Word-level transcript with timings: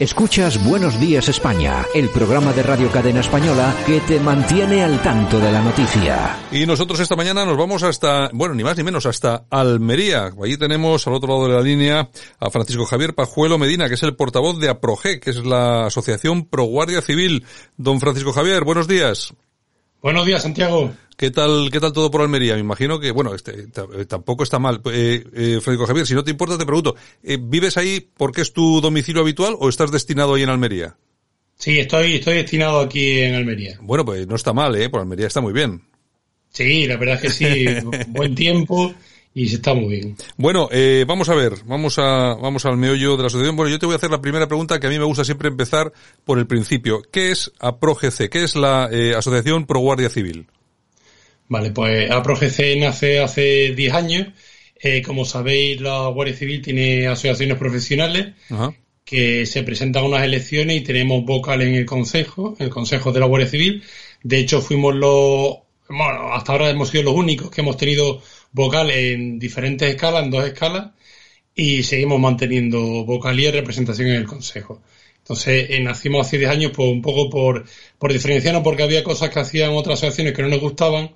Escuchas 0.00 0.64
Buenos 0.64 0.98
Días 0.98 1.28
España, 1.28 1.84
el 1.94 2.08
programa 2.08 2.54
de 2.54 2.62
Radio 2.62 2.90
Cadena 2.90 3.20
Española 3.20 3.76
que 3.84 4.00
te 4.00 4.18
mantiene 4.18 4.82
al 4.82 5.02
tanto 5.02 5.38
de 5.38 5.52
la 5.52 5.60
noticia. 5.60 6.38
Y 6.50 6.64
nosotros 6.64 7.00
esta 7.00 7.16
mañana 7.16 7.44
nos 7.44 7.58
vamos 7.58 7.82
hasta, 7.82 8.30
bueno, 8.32 8.54
ni 8.54 8.64
más 8.64 8.78
ni 8.78 8.82
menos, 8.82 9.04
hasta 9.04 9.44
Almería. 9.50 10.30
Allí 10.42 10.56
tenemos 10.56 11.06
al 11.06 11.12
otro 11.12 11.28
lado 11.28 11.48
de 11.48 11.54
la 11.54 11.60
línea 11.60 12.08
a 12.38 12.50
Francisco 12.50 12.86
Javier 12.86 13.14
Pajuelo 13.14 13.58
Medina, 13.58 13.88
que 13.88 13.94
es 13.96 14.02
el 14.02 14.16
portavoz 14.16 14.58
de 14.58 14.70
APROGE, 14.70 15.20
que 15.20 15.28
es 15.28 15.44
la 15.44 15.84
Asociación 15.84 16.46
Pro 16.46 16.64
Guardia 16.64 17.02
Civil. 17.02 17.44
Don 17.76 18.00
Francisco 18.00 18.32
Javier, 18.32 18.64
buenos 18.64 18.88
días. 18.88 19.34
Buenos 20.02 20.24
días, 20.24 20.42
Santiago. 20.42 20.92
¿Qué 21.16 21.30
tal, 21.30 21.68
qué 21.70 21.80
tal 21.80 21.92
todo 21.92 22.10
por 22.10 22.22
Almería? 22.22 22.54
Me 22.54 22.60
imagino 22.60 22.98
que, 22.98 23.10
bueno, 23.10 23.34
este, 23.34 23.52
eh, 23.64 24.04
tampoco 24.08 24.42
está 24.42 24.58
mal. 24.58 24.80
Eh, 24.90 25.22
eh, 25.34 25.60
Javier, 25.62 26.06
si 26.06 26.14
no 26.14 26.24
te 26.24 26.30
importa, 26.30 26.56
te 26.56 26.64
pregunto, 26.64 26.96
eh, 27.22 27.36
¿vives 27.38 27.76
ahí 27.76 28.08
porque 28.16 28.40
es 28.40 28.54
tu 28.54 28.80
domicilio 28.80 29.20
habitual 29.20 29.54
o 29.58 29.68
estás 29.68 29.90
destinado 29.90 30.34
ahí 30.34 30.42
en 30.42 30.48
Almería? 30.48 30.96
Sí, 31.58 31.78
estoy, 31.78 32.14
estoy 32.14 32.36
destinado 32.36 32.80
aquí 32.80 33.20
en 33.20 33.34
Almería. 33.34 33.78
Bueno, 33.82 34.06
pues 34.06 34.26
no 34.26 34.36
está 34.36 34.54
mal, 34.54 34.74
¿eh? 34.76 34.88
Por 34.88 35.00
Almería 35.00 35.26
está 35.26 35.42
muy 35.42 35.52
bien. 35.52 35.82
Sí, 36.48 36.86
la 36.86 36.96
verdad 36.96 37.16
es 37.16 37.20
que 37.20 37.30
sí, 37.30 37.66
buen 38.08 38.34
tiempo 38.34 38.94
y 39.32 39.48
se 39.48 39.56
está 39.56 39.74
muy 39.74 39.88
bien. 39.96 40.16
Bueno, 40.36 40.68
eh, 40.72 41.04
vamos 41.06 41.28
a 41.28 41.34
ver, 41.34 41.54
vamos 41.64 41.98
a, 41.98 42.34
vamos 42.34 42.64
al 42.66 42.76
meollo 42.76 43.16
de 43.16 43.22
la 43.22 43.26
asociación. 43.28 43.56
Bueno, 43.56 43.70
yo 43.70 43.78
te 43.78 43.86
voy 43.86 43.92
a 43.92 43.96
hacer 43.96 44.10
la 44.10 44.20
primera 44.20 44.48
pregunta 44.48 44.80
que 44.80 44.86
a 44.86 44.90
mí 44.90 44.98
me 44.98 45.04
gusta 45.04 45.24
siempre 45.24 45.48
empezar 45.48 45.92
por 46.24 46.38
el 46.38 46.46
principio. 46.46 47.02
¿Qué 47.12 47.30
es 47.30 47.52
APROGC? 47.60 48.28
¿Qué 48.28 48.42
es 48.42 48.56
la 48.56 48.88
eh, 48.90 49.14
Asociación 49.14 49.66
Pro 49.66 49.80
Guardia 49.80 50.10
Civil? 50.10 50.46
Vale, 51.48 51.70
pues 51.70 52.10
APROGC 52.10 52.78
nace 52.78 53.20
hace 53.20 53.74
10 53.74 53.94
años. 53.94 54.28
Eh, 54.82 55.02
como 55.02 55.24
sabéis, 55.24 55.80
la 55.80 56.08
Guardia 56.08 56.34
Civil 56.34 56.62
tiene 56.62 57.06
asociaciones 57.06 57.58
profesionales 57.58 58.34
Ajá. 58.48 58.74
que 59.04 59.44
se 59.46 59.62
presentan 59.62 60.04
a 60.04 60.06
unas 60.06 60.24
elecciones 60.24 60.76
y 60.76 60.80
tenemos 60.80 61.24
vocal 61.24 61.60
en 61.62 61.74
el 61.74 61.84
Consejo, 61.86 62.56
en 62.58 62.66
el 62.66 62.70
Consejo 62.70 63.12
de 63.12 63.20
la 63.20 63.26
Guardia 63.26 63.48
Civil. 63.48 63.82
De 64.22 64.38
hecho, 64.38 64.60
fuimos 64.62 64.94
los, 64.94 65.58
bueno, 65.88 66.32
hasta 66.32 66.52
ahora 66.52 66.70
hemos 66.70 66.88
sido 66.88 67.04
los 67.04 67.14
únicos 67.14 67.50
que 67.50 67.60
hemos 67.60 67.76
tenido 67.76 68.22
vocal 68.52 68.90
en 68.90 69.38
diferentes 69.38 69.88
escalas, 69.88 70.24
en 70.24 70.30
dos 70.30 70.44
escalas, 70.44 70.90
y 71.54 71.82
seguimos 71.82 72.20
manteniendo 72.20 73.04
vocalía 73.04 73.50
y 73.50 73.52
representación 73.52 74.08
en 74.08 74.16
el 74.16 74.26
Consejo. 74.26 74.82
Entonces, 75.18 75.70
eh, 75.70 75.80
nacimos 75.80 76.26
hace 76.26 76.38
10 76.38 76.50
años 76.50 76.72
pues, 76.74 76.88
un 76.88 77.02
poco 77.02 77.30
por, 77.30 77.64
por 77.98 78.12
diferenciarnos 78.12 78.64
porque 78.64 78.82
había 78.82 79.04
cosas 79.04 79.30
que 79.30 79.38
hacían 79.38 79.70
otras 79.70 79.98
asociaciones 79.98 80.34
que 80.34 80.42
no 80.42 80.48
nos 80.48 80.60
gustaban. 80.60 81.12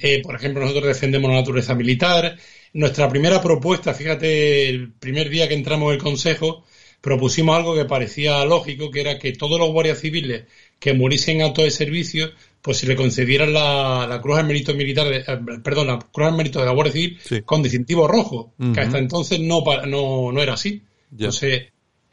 Eh, 0.00 0.22
por 0.22 0.36
ejemplo, 0.36 0.62
nosotros 0.62 0.86
defendemos 0.86 1.30
la 1.30 1.38
naturaleza 1.38 1.74
militar. 1.74 2.36
Nuestra 2.74 3.08
primera 3.08 3.40
propuesta, 3.42 3.94
fíjate, 3.94 4.68
el 4.68 4.92
primer 4.92 5.30
día 5.30 5.48
que 5.48 5.54
entramos 5.54 5.88
en 5.88 5.94
el 5.94 6.02
Consejo, 6.02 6.64
propusimos 7.00 7.56
algo 7.56 7.74
que 7.74 7.86
parecía 7.86 8.44
lógico, 8.44 8.90
que 8.90 9.00
era 9.00 9.18
que 9.18 9.32
todos 9.32 9.58
los 9.58 9.70
guardias 9.70 10.00
civiles 10.00 10.44
que 10.78 10.92
muriesen 10.92 11.40
en 11.40 11.46
acto 11.46 11.62
de 11.62 11.70
servicio, 11.70 12.30
pues 12.66 12.78
se 12.78 12.86
le 12.88 12.96
concedieran 12.96 13.52
la, 13.52 14.06
la 14.08 14.20
Cruz 14.20 14.38
al 14.38 14.46
Mérito 14.46 14.74
Militar, 14.74 15.08
de- 15.08 15.18
eh, 15.18 15.38
perdón, 15.62 15.86
la 15.86 15.98
Cruz 16.00 16.26
al 16.26 16.34
Mérito 16.36 16.58
de 16.58 16.66
la 16.66 16.72
Guardia 16.72 16.92
Civil 16.92 17.18
Sí. 17.24 17.40
con 17.44 17.62
distintivo 17.62 18.08
rojo, 18.08 18.54
que 18.74 18.80
hasta 18.80 18.98
entonces 18.98 19.38
no, 19.38 19.62
no, 19.86 20.32
no 20.32 20.42
era 20.42 20.54
así. 20.54 20.82
Ya. 21.12 21.26
Entonces, 21.26 21.66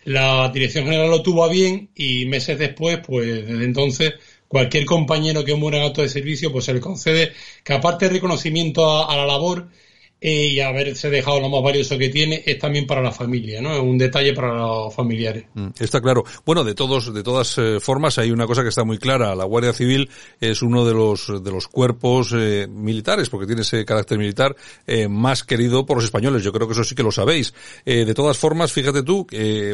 la 0.04 0.50
Dirección 0.54 0.86
General 0.86 1.10
lo 1.10 1.24
tuvo 1.24 1.44
a 1.44 1.50
bien 1.50 1.90
y 1.96 2.26
meses 2.28 2.60
después, 2.60 3.00
pues 3.04 3.48
desde 3.48 3.66
entonces, 3.66 4.14
cualquier 4.48 4.86
compañero 4.86 5.44
que 5.44 5.56
muera 5.56 5.80
en 5.80 5.86
acto 5.86 6.04
de 6.04 6.10
servicio, 6.10 6.52
pues 6.52 6.66
se 6.66 6.74
le 6.76 6.80
concede 6.80 7.32
que 7.64 7.74
aparte 7.74 8.06
de 8.08 8.12
reconocimiento 8.14 8.88
a, 8.88 9.12
a 9.12 9.18
la 9.18 9.26
labor 9.26 9.70
eh, 10.26 10.48
y 10.48 10.60
haberse 10.62 11.10
dejado 11.10 11.42
lo 11.42 11.50
más 11.50 11.62
valioso 11.62 11.98
que 11.98 12.08
tiene, 12.08 12.44
es 12.46 12.58
también 12.58 12.88
para 12.88 13.02
la 13.02 13.12
familia, 13.12 13.62
¿no? 13.62 13.74
Es 13.74 13.82
un 13.82 13.98
detalle 13.98 14.34
para 14.34 14.54
los 14.54 14.96
familiares. 14.96 15.46
Mm, 15.54 15.68
Está 15.78 16.00
claro. 16.00 16.24
Bueno, 16.46 16.64
de 16.64 16.74
todos, 16.74 17.14
de 17.14 17.24
todas 17.24 17.58
eh, 17.58 17.80
formas, 17.82 18.18
hay 18.18 18.32
una 18.32 18.48
cosa 18.48 18.64
que 18.64 18.70
está 18.70 18.86
muy 18.86 18.98
clara. 18.98 19.36
La 19.36 19.44
Guardia 19.44 19.74
Civil 19.74 20.10
es 20.40 20.62
uno 20.62 20.86
de 20.86 20.94
los 20.94 21.44
de 21.44 21.52
los 21.52 21.68
cuerpos 21.68 22.34
eh, 22.34 22.68
militares, 22.70 23.30
porque 23.30 23.48
tiene 23.48 23.64
ese 23.64 23.84
carácter 23.84 24.18
militar 24.18 24.56
eh, 24.88 25.10
más 25.10 25.44
querido 25.44 25.86
por 25.86 25.98
los 25.98 26.06
españoles. 26.06 26.42
Yo 26.42 26.54
creo 26.54 26.68
que 26.68 26.74
eso 26.74 26.86
sí 26.86 26.96
que 26.96 27.04
lo 27.04 27.12
sabéis. 27.12 27.54
De 27.86 28.14
todas 28.14 28.38
formas, 28.38 28.72
fíjate 28.72 29.04
tú, 29.04 29.28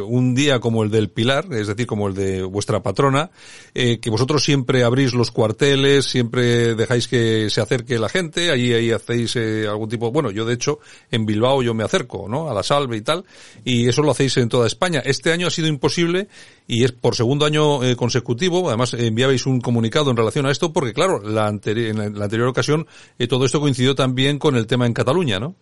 un 0.07 0.33
día 0.33 0.59
como 0.59 0.83
el 0.83 0.89
del 0.89 1.09
Pilar, 1.09 1.45
es 1.51 1.67
decir, 1.67 1.85
como 1.85 2.07
el 2.07 2.15
de 2.15 2.43
vuestra 2.43 2.81
patrona, 2.81 3.29
que 3.73 4.09
vosotros 4.09 4.43
siempre 4.43 4.83
abrís 4.83 5.13
los 5.13 5.31
cuarteles, 5.31 6.05
siempre 6.05 6.75
dejáis 6.75 7.07
que 7.07 7.49
se 7.49 7.61
acerque 7.61 7.99
la 7.99 8.09
gente, 8.09 8.51
ahí 8.51 8.73
ahí 8.73 8.91
hacéis 8.91 9.35
algún 9.35 9.89
tipo, 9.89 10.11
bueno, 10.11 10.31
de 10.45 10.53
hecho 10.53 10.79
en 11.11 11.25
Bilbao 11.25 11.61
yo 11.61 11.73
me 11.73 11.83
acerco, 11.83 12.27
¿no? 12.29 12.49
A 12.49 12.53
la 12.53 12.63
salve 12.63 12.97
y 12.97 13.01
tal, 13.01 13.25
y 13.63 13.87
eso 13.87 14.01
lo 14.01 14.11
hacéis 14.11 14.37
en 14.37 14.49
toda 14.49 14.67
España. 14.67 15.01
Este 15.05 15.31
año 15.31 15.47
ha 15.47 15.51
sido 15.51 15.67
imposible 15.67 16.27
y 16.67 16.83
es 16.83 16.91
por 16.91 17.15
segundo 17.15 17.45
año 17.45 17.83
eh, 17.83 17.95
consecutivo. 17.95 18.67
Además 18.67 18.93
enviabais 18.93 19.45
un 19.45 19.61
comunicado 19.61 20.11
en 20.11 20.17
relación 20.17 20.45
a 20.45 20.51
esto 20.51 20.73
porque 20.73 20.93
claro, 20.93 21.19
la 21.19 21.49
en 21.49 22.17
la 22.17 22.25
anterior 22.25 22.47
ocasión 22.47 22.87
eh, 23.17 23.27
todo 23.27 23.45
esto 23.45 23.59
coincidió 23.59 23.95
también 23.95 24.39
con 24.39 24.55
el 24.55 24.67
tema 24.67 24.85
en 24.85 24.93
Cataluña, 24.93 25.39
¿no? 25.39 25.55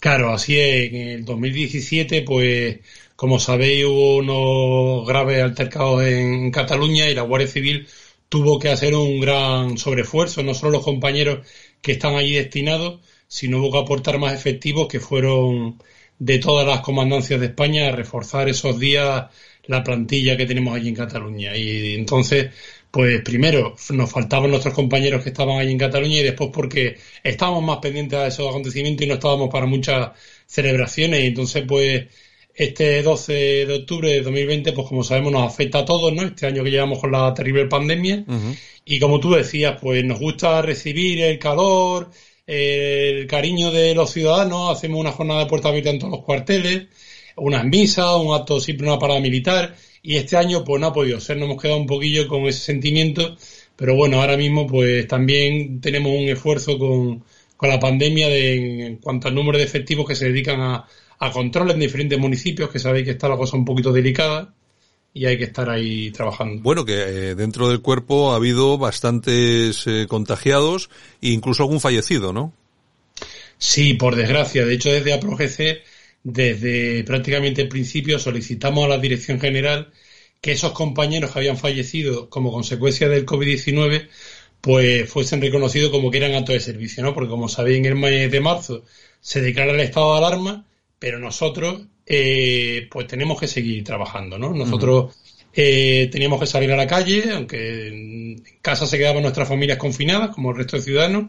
Claro, 0.00 0.32
así 0.32 0.58
es. 0.58 0.92
En 0.92 1.08
el 1.08 1.24
2017, 1.24 2.22
pues, 2.22 2.80
como 3.16 3.38
sabéis, 3.38 3.84
hubo 3.84 4.16
unos 4.16 5.06
graves 5.06 5.42
altercados 5.42 6.04
en 6.04 6.50
Cataluña 6.50 7.08
y 7.08 7.14
la 7.14 7.22
Guardia 7.22 7.48
Civil 7.48 7.86
tuvo 8.30 8.58
que 8.58 8.70
hacer 8.70 8.94
un 8.94 9.20
gran 9.20 9.76
sobreesfuerzo, 9.76 10.42
no 10.42 10.54
solo 10.54 10.72
los 10.72 10.84
compañeros 10.84 11.46
que 11.82 11.92
están 11.92 12.14
allí 12.14 12.34
destinados, 12.34 13.00
sino 13.30 13.58
hubo 13.58 13.70
que 13.70 13.78
aportar 13.78 14.18
más 14.18 14.34
efectivos 14.34 14.88
que 14.88 14.98
fueron 14.98 15.80
de 16.18 16.38
todas 16.40 16.66
las 16.66 16.80
comandancias 16.80 17.38
de 17.40 17.46
España 17.46 17.88
a 17.88 17.92
reforzar 17.92 18.48
esos 18.48 18.78
días 18.78 19.26
la 19.66 19.84
plantilla 19.84 20.36
que 20.36 20.46
tenemos 20.46 20.74
allí 20.74 20.88
en 20.88 20.96
Cataluña. 20.96 21.56
Y 21.56 21.94
entonces, 21.94 22.50
pues 22.90 23.22
primero 23.22 23.76
nos 23.90 24.10
faltaban 24.10 24.50
nuestros 24.50 24.74
compañeros 24.74 25.22
que 25.22 25.28
estaban 25.30 25.58
allí 25.58 25.70
en 25.70 25.78
Cataluña 25.78 26.18
y 26.18 26.24
después 26.24 26.50
porque 26.52 26.96
estábamos 27.22 27.62
más 27.62 27.78
pendientes 27.78 28.18
de 28.18 28.28
esos 28.28 28.48
acontecimientos 28.48 29.06
y 29.06 29.08
no 29.08 29.14
estábamos 29.14 29.48
para 29.48 29.66
muchas 29.66 30.10
celebraciones. 30.46 31.22
Y 31.22 31.26
entonces, 31.26 31.64
pues 31.68 32.06
este 32.52 33.02
12 33.02 33.32
de 33.66 33.74
octubre 33.74 34.10
de 34.10 34.22
2020, 34.22 34.72
pues 34.72 34.88
como 34.88 35.04
sabemos, 35.04 35.32
nos 35.32 35.46
afecta 35.52 35.78
a 35.78 35.84
todos, 35.84 36.12
¿no? 36.12 36.22
Este 36.22 36.46
año 36.46 36.64
que 36.64 36.70
llevamos 36.70 36.98
con 36.98 37.12
la 37.12 37.32
terrible 37.32 37.66
pandemia. 37.66 38.24
Y 38.84 38.98
como 38.98 39.20
tú 39.20 39.32
decías, 39.34 39.78
pues 39.80 40.04
nos 40.04 40.18
gusta 40.18 40.60
recibir 40.62 41.20
el 41.20 41.38
calor, 41.38 42.10
el 42.50 43.28
cariño 43.28 43.70
de 43.70 43.94
los 43.94 44.10
ciudadanos, 44.10 44.76
hacemos 44.76 44.98
una 44.98 45.12
jornada 45.12 45.40
de 45.40 45.46
puerta 45.46 45.68
abierta 45.68 45.90
en 45.90 46.00
todos 46.00 46.12
los 46.12 46.24
cuarteles, 46.24 46.88
unas 47.36 47.64
misas, 47.64 48.16
un 48.16 48.34
acto 48.34 48.58
siempre 48.58 48.88
una 48.88 48.98
parada 48.98 49.20
militar, 49.20 49.76
y 50.02 50.16
este 50.16 50.36
año 50.36 50.64
pues 50.64 50.80
no 50.80 50.88
ha 50.88 50.92
podido 50.92 51.20
ser, 51.20 51.36
nos 51.36 51.48
hemos 51.48 51.62
quedado 51.62 51.78
un 51.78 51.86
poquillo 51.86 52.26
con 52.26 52.46
ese 52.46 52.58
sentimiento, 52.58 53.36
pero 53.76 53.94
bueno, 53.94 54.20
ahora 54.20 54.36
mismo 54.36 54.66
pues 54.66 55.06
también 55.06 55.80
tenemos 55.80 56.12
un 56.12 56.28
esfuerzo 56.28 56.76
con, 56.76 57.24
con 57.56 57.68
la 57.68 57.78
pandemia 57.78 58.28
de, 58.28 58.86
en 58.86 58.96
cuanto 58.96 59.28
al 59.28 59.34
número 59.36 59.58
de 59.58 59.64
efectivos 59.64 60.08
que 60.08 60.16
se 60.16 60.26
dedican 60.26 60.60
a, 60.60 60.88
a 61.20 61.32
en 61.40 61.78
diferentes 61.78 62.18
municipios, 62.18 62.70
que 62.70 62.80
sabéis 62.80 63.04
que 63.04 63.12
está 63.12 63.28
la 63.28 63.36
cosa 63.36 63.56
un 63.56 63.64
poquito 63.64 63.92
delicada 63.92 64.52
y 65.12 65.26
hay 65.26 65.38
que 65.38 65.44
estar 65.44 65.68
ahí 65.68 66.10
trabajando. 66.10 66.62
Bueno, 66.62 66.84
que 66.84 66.94
eh, 66.94 67.34
dentro 67.34 67.68
del 67.68 67.80
cuerpo 67.80 68.32
ha 68.32 68.36
habido 68.36 68.78
bastantes 68.78 69.86
eh, 69.86 70.06
contagiados 70.08 70.90
e 71.20 71.30
incluso 71.30 71.62
algún 71.62 71.80
fallecido, 71.80 72.32
¿no? 72.32 72.52
Sí, 73.58 73.94
por 73.94 74.16
desgracia. 74.16 74.64
De 74.64 74.74
hecho, 74.74 74.90
desde 74.90 75.12
APROGC, 75.12 75.82
desde 76.22 77.04
prácticamente 77.04 77.62
el 77.62 77.68
principio, 77.68 78.18
solicitamos 78.18 78.84
a 78.84 78.88
la 78.88 78.98
Dirección 78.98 79.40
General 79.40 79.92
que 80.40 80.52
esos 80.52 80.72
compañeros 80.72 81.32
que 81.32 81.40
habían 81.40 81.58
fallecido 81.58 82.30
como 82.30 82.52
consecuencia 82.52 83.08
del 83.08 83.26
COVID-19 83.26 84.08
pues 84.60 85.10
fuesen 85.10 85.40
reconocidos 85.40 85.90
como 85.90 86.10
que 86.10 86.18
eran 86.18 86.34
actos 86.34 86.54
de 86.54 86.60
servicio, 86.60 87.02
¿no? 87.02 87.14
Porque 87.14 87.30
como 87.30 87.48
sabéis, 87.48 87.78
en 87.78 87.86
el 87.86 87.96
mes 87.96 88.30
de 88.30 88.40
marzo 88.40 88.84
se 89.20 89.40
declara 89.40 89.72
el 89.72 89.80
estado 89.80 90.12
de 90.12 90.18
alarma, 90.18 90.66
pero 90.98 91.18
nosotros 91.18 91.82
eh, 92.12 92.88
pues 92.90 93.06
tenemos 93.06 93.38
que 93.38 93.46
seguir 93.46 93.84
trabajando, 93.84 94.36
¿no? 94.36 94.52
Nosotros 94.52 95.14
eh, 95.52 96.08
teníamos 96.10 96.40
que 96.40 96.46
salir 96.46 96.72
a 96.72 96.76
la 96.76 96.88
calle, 96.88 97.30
aunque 97.32 97.86
en 97.86 98.42
casa 98.60 98.84
se 98.84 98.98
quedaban 98.98 99.22
nuestras 99.22 99.46
familias 99.46 99.78
confinadas, 99.78 100.30
como 100.30 100.50
el 100.50 100.56
resto 100.56 100.76
de 100.76 100.82
ciudadanos, 100.82 101.26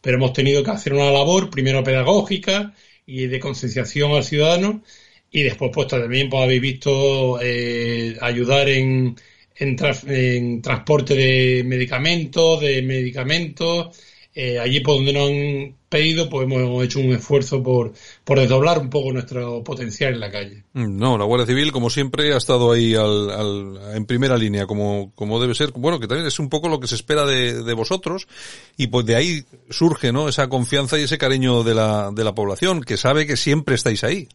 pero 0.00 0.16
hemos 0.16 0.32
tenido 0.32 0.64
que 0.64 0.72
hacer 0.72 0.92
una 0.92 1.12
labor, 1.12 1.50
primero 1.50 1.84
pedagógica 1.84 2.74
y 3.06 3.28
de 3.28 3.38
concienciación 3.38 4.10
al 4.10 4.24
ciudadano, 4.24 4.82
y 5.30 5.44
después, 5.44 5.70
pues 5.72 5.86
también 5.86 6.28
pues, 6.28 6.42
habéis 6.42 6.60
visto 6.60 7.38
eh, 7.40 8.16
ayudar 8.20 8.68
en, 8.70 9.14
en, 9.54 10.62
transporte 10.62 11.14
de 11.14 11.62
medicamentos, 11.64 12.60
de 12.60 12.82
medicamentos. 12.82 13.96
Eh, 14.36 14.58
allí 14.58 14.80
por 14.80 14.96
donde 14.96 15.12
nos 15.12 15.30
han 15.30 15.76
pedido, 15.88 16.28
pues 16.28 16.44
hemos 16.44 16.84
hecho 16.84 16.98
un 16.98 17.12
esfuerzo 17.12 17.62
por, 17.62 17.92
por 18.24 18.40
desdoblar 18.40 18.80
un 18.80 18.90
poco 18.90 19.12
nuestro 19.12 19.62
potencial 19.62 20.14
en 20.14 20.20
la 20.20 20.30
calle. 20.32 20.64
Mm, 20.72 20.98
No, 20.98 21.16
la 21.16 21.24
Guardia 21.24 21.46
Civil, 21.46 21.70
como 21.70 21.88
siempre, 21.88 22.32
ha 22.34 22.36
estado 22.36 22.72
ahí 22.72 22.94
al, 22.96 23.30
al- 23.30 23.78
en 23.96 24.04
primera 24.06 24.36
línea, 24.36 24.66
como, 24.66 25.12
como 25.14 25.40
debe 25.40 25.54
ser. 25.54 25.70
Bueno, 25.72 26.00
que 26.00 26.08
también 26.08 26.26
es 26.26 26.40
un 26.40 26.48
poco 26.48 26.68
lo 26.68 26.80
que 26.80 26.88
se 26.88 26.96
espera 26.96 27.24
de, 27.24 27.62
de 27.62 27.74
vosotros. 27.74 28.26
Y 28.76 28.88
pues 28.88 29.06
de 29.06 29.14
ahí 29.14 29.44
surge, 29.70 30.12
¿no? 30.12 30.28
Esa 30.28 30.48
confianza 30.48 30.98
y 30.98 31.02
ese 31.02 31.16
cariño 31.16 31.62
de 31.62 31.74
la, 31.74 32.10
de 32.12 32.24
la 32.24 32.34
población, 32.34 32.80
que 32.82 32.96
sabe 32.96 33.26
que 33.28 33.36
siempre 33.36 33.76
estáis 33.76 34.02
ahí. 34.02 34.26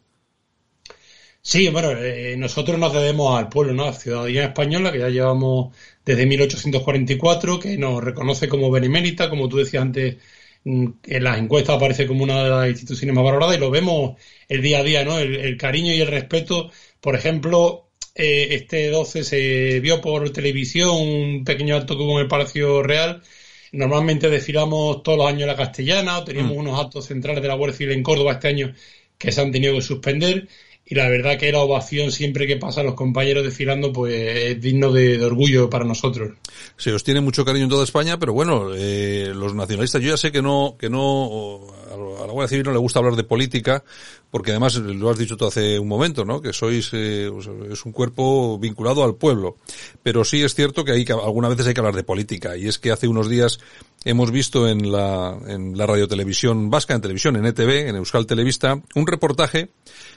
Sí, 1.42 1.70
bueno, 1.70 1.92
eh, 1.92 2.36
nosotros 2.38 2.78
nos 2.78 2.94
debemos 2.94 3.38
al 3.38 3.50
pueblo, 3.50 3.74
¿no? 3.74 3.84
A 3.84 3.88
la 3.88 3.94
ciudadanía 3.94 4.46
española, 4.46 4.92
que 4.92 5.00
ya 5.00 5.10
llevamos 5.10 5.76
desde 6.06 6.26
1844, 6.26 7.60
que 7.60 7.78
nos 7.78 8.04
reconoce 8.04 8.48
como 8.50 8.70
benemérita, 8.70 9.30
como 9.30 9.48
tú 9.50 9.58
decías 9.58 9.82
antes, 9.84 10.18
mm, 10.64 10.88
en 11.06 11.24
las 11.24 11.38
encuestas 11.40 11.78
aparece 11.78 12.08
como 12.08 12.24
una 12.24 12.44
de 12.44 12.50
las 12.50 12.70
instituciones 12.70 13.16
más 13.16 13.24
valoradas 13.24 13.56
y 13.58 13.60
lo 13.60 13.72
vemos 13.72 14.18
el 14.48 14.62
día 14.62 14.80
a 14.80 14.84
día, 14.84 15.04
¿no? 15.06 15.18
El, 15.18 15.58
cariño 15.58 15.94
y 15.94 16.02
el 16.02 16.08
respeto. 16.08 16.72
Por 17.00 17.16
ejemplo, 17.16 17.90
eh, 18.16 18.50
este 18.52 18.90
12 18.90 19.24
se 19.24 19.80
vio 19.80 20.02
por 20.02 20.30
televisión 20.32 20.90
un 20.92 21.44
pequeño 21.46 21.76
acto 21.78 21.98
que 21.98 22.04
hubo 22.04 22.18
en 22.20 22.24
el 22.24 22.28
Palacio 22.28 22.84
Real. 22.84 23.24
Normalmente 23.72 24.30
desfilamos 24.30 25.04
todos 25.04 25.18
los 25.18 25.28
años 25.28 25.48
la 25.48 25.56
castellana, 25.56 26.20
o 26.20 26.24
teníamos 26.24 26.56
mm. 26.56 26.60
unos 26.60 26.80
actos 26.80 27.06
centrales 27.06 27.42
de 27.42 27.48
la 27.48 27.56
Guardia 27.56 27.78
Civil 27.78 27.94
en 27.94 28.04
Córdoba 28.04 28.34
este 28.34 28.48
año 28.50 28.74
que 29.18 29.32
se 29.32 29.42
han 29.42 29.52
tenido 29.52 29.76
que 29.76 29.82
suspender 29.82 30.48
y 30.90 30.96
la 30.96 31.08
verdad 31.08 31.38
que 31.38 31.52
la 31.52 31.60
ovación 31.60 32.12
siempre 32.12 32.48
que 32.48 32.58
pasa 32.58 32.82
a 32.82 32.84
los 32.84 32.96
compañeros 32.96 33.44
desfilando 33.44 33.94
pues 33.94 34.14
es 34.16 34.60
digno 34.60 34.92
de, 34.92 35.24
orgullo 35.24 35.70
para 35.70 35.86
nosotros. 35.86 36.32
Se 36.78 36.92
os 36.92 37.04
tiene 37.04 37.22
mucho 37.22 37.46
cariño 37.46 37.66
en 37.66 37.70
toda 37.70 37.84
España, 37.84 38.18
pero 38.18 38.34
bueno, 38.34 38.72
eh, 38.76 39.32
los 39.36 39.54
nacionalistas, 39.54 40.02
yo 40.02 40.10
ya 40.10 40.18
sé 40.18 40.32
que 40.32 40.42
no, 40.42 40.76
que 40.80 40.90
no, 40.90 41.68
a 41.94 42.28
la 42.28 42.34
Guardia 42.34 42.48
Civil 42.48 42.66
no 42.66 42.72
le 42.72 42.80
gusta 42.80 43.00
hablar 43.00 43.16
de 43.16 43.24
política, 43.24 43.84
porque 44.32 44.52
además 44.52 44.76
lo 44.76 45.10
has 45.10 45.18
dicho 45.18 45.38
tú 45.38 45.46
hace 45.46 45.80
un 45.80 45.88
momento, 45.88 46.26
¿no? 46.26 46.42
Que 46.42 46.54
sois, 46.54 46.90
eh, 46.94 47.30
es 47.72 47.86
un 47.86 47.92
cuerpo 47.92 48.58
vinculado 48.60 49.04
al 49.04 49.16
pueblo. 49.16 49.58
Pero 50.04 50.24
sí 50.24 50.44
es 50.44 50.56
cierto 50.56 50.84
que 50.84 50.92
hay 50.94 51.06
que, 51.06 51.14
algunas 51.14 51.52
veces 51.52 51.68
hay 51.68 51.74
que 51.74 51.80
hablar 51.80 51.96
de 51.96 52.04
política, 52.04 52.58
y 52.58 52.68
es 52.68 52.80
que 52.80 52.92
hace 52.92 53.08
unos 53.08 53.30
días 53.30 53.60
hemos 54.06 54.32
visto 54.32 54.68
en 54.68 54.92
la, 54.92 55.38
en 55.48 55.78
la 55.78 55.86
radiotelevisión 55.86 56.70
vasca, 56.70 56.96
en 56.96 57.02
televisión, 57.02 57.36
en 57.36 57.46
ETV, 57.46 57.90
en 57.90 57.96
Euskal 57.96 58.26
Televista, 58.26 58.82
un 58.96 59.08
reportaje 59.08 59.70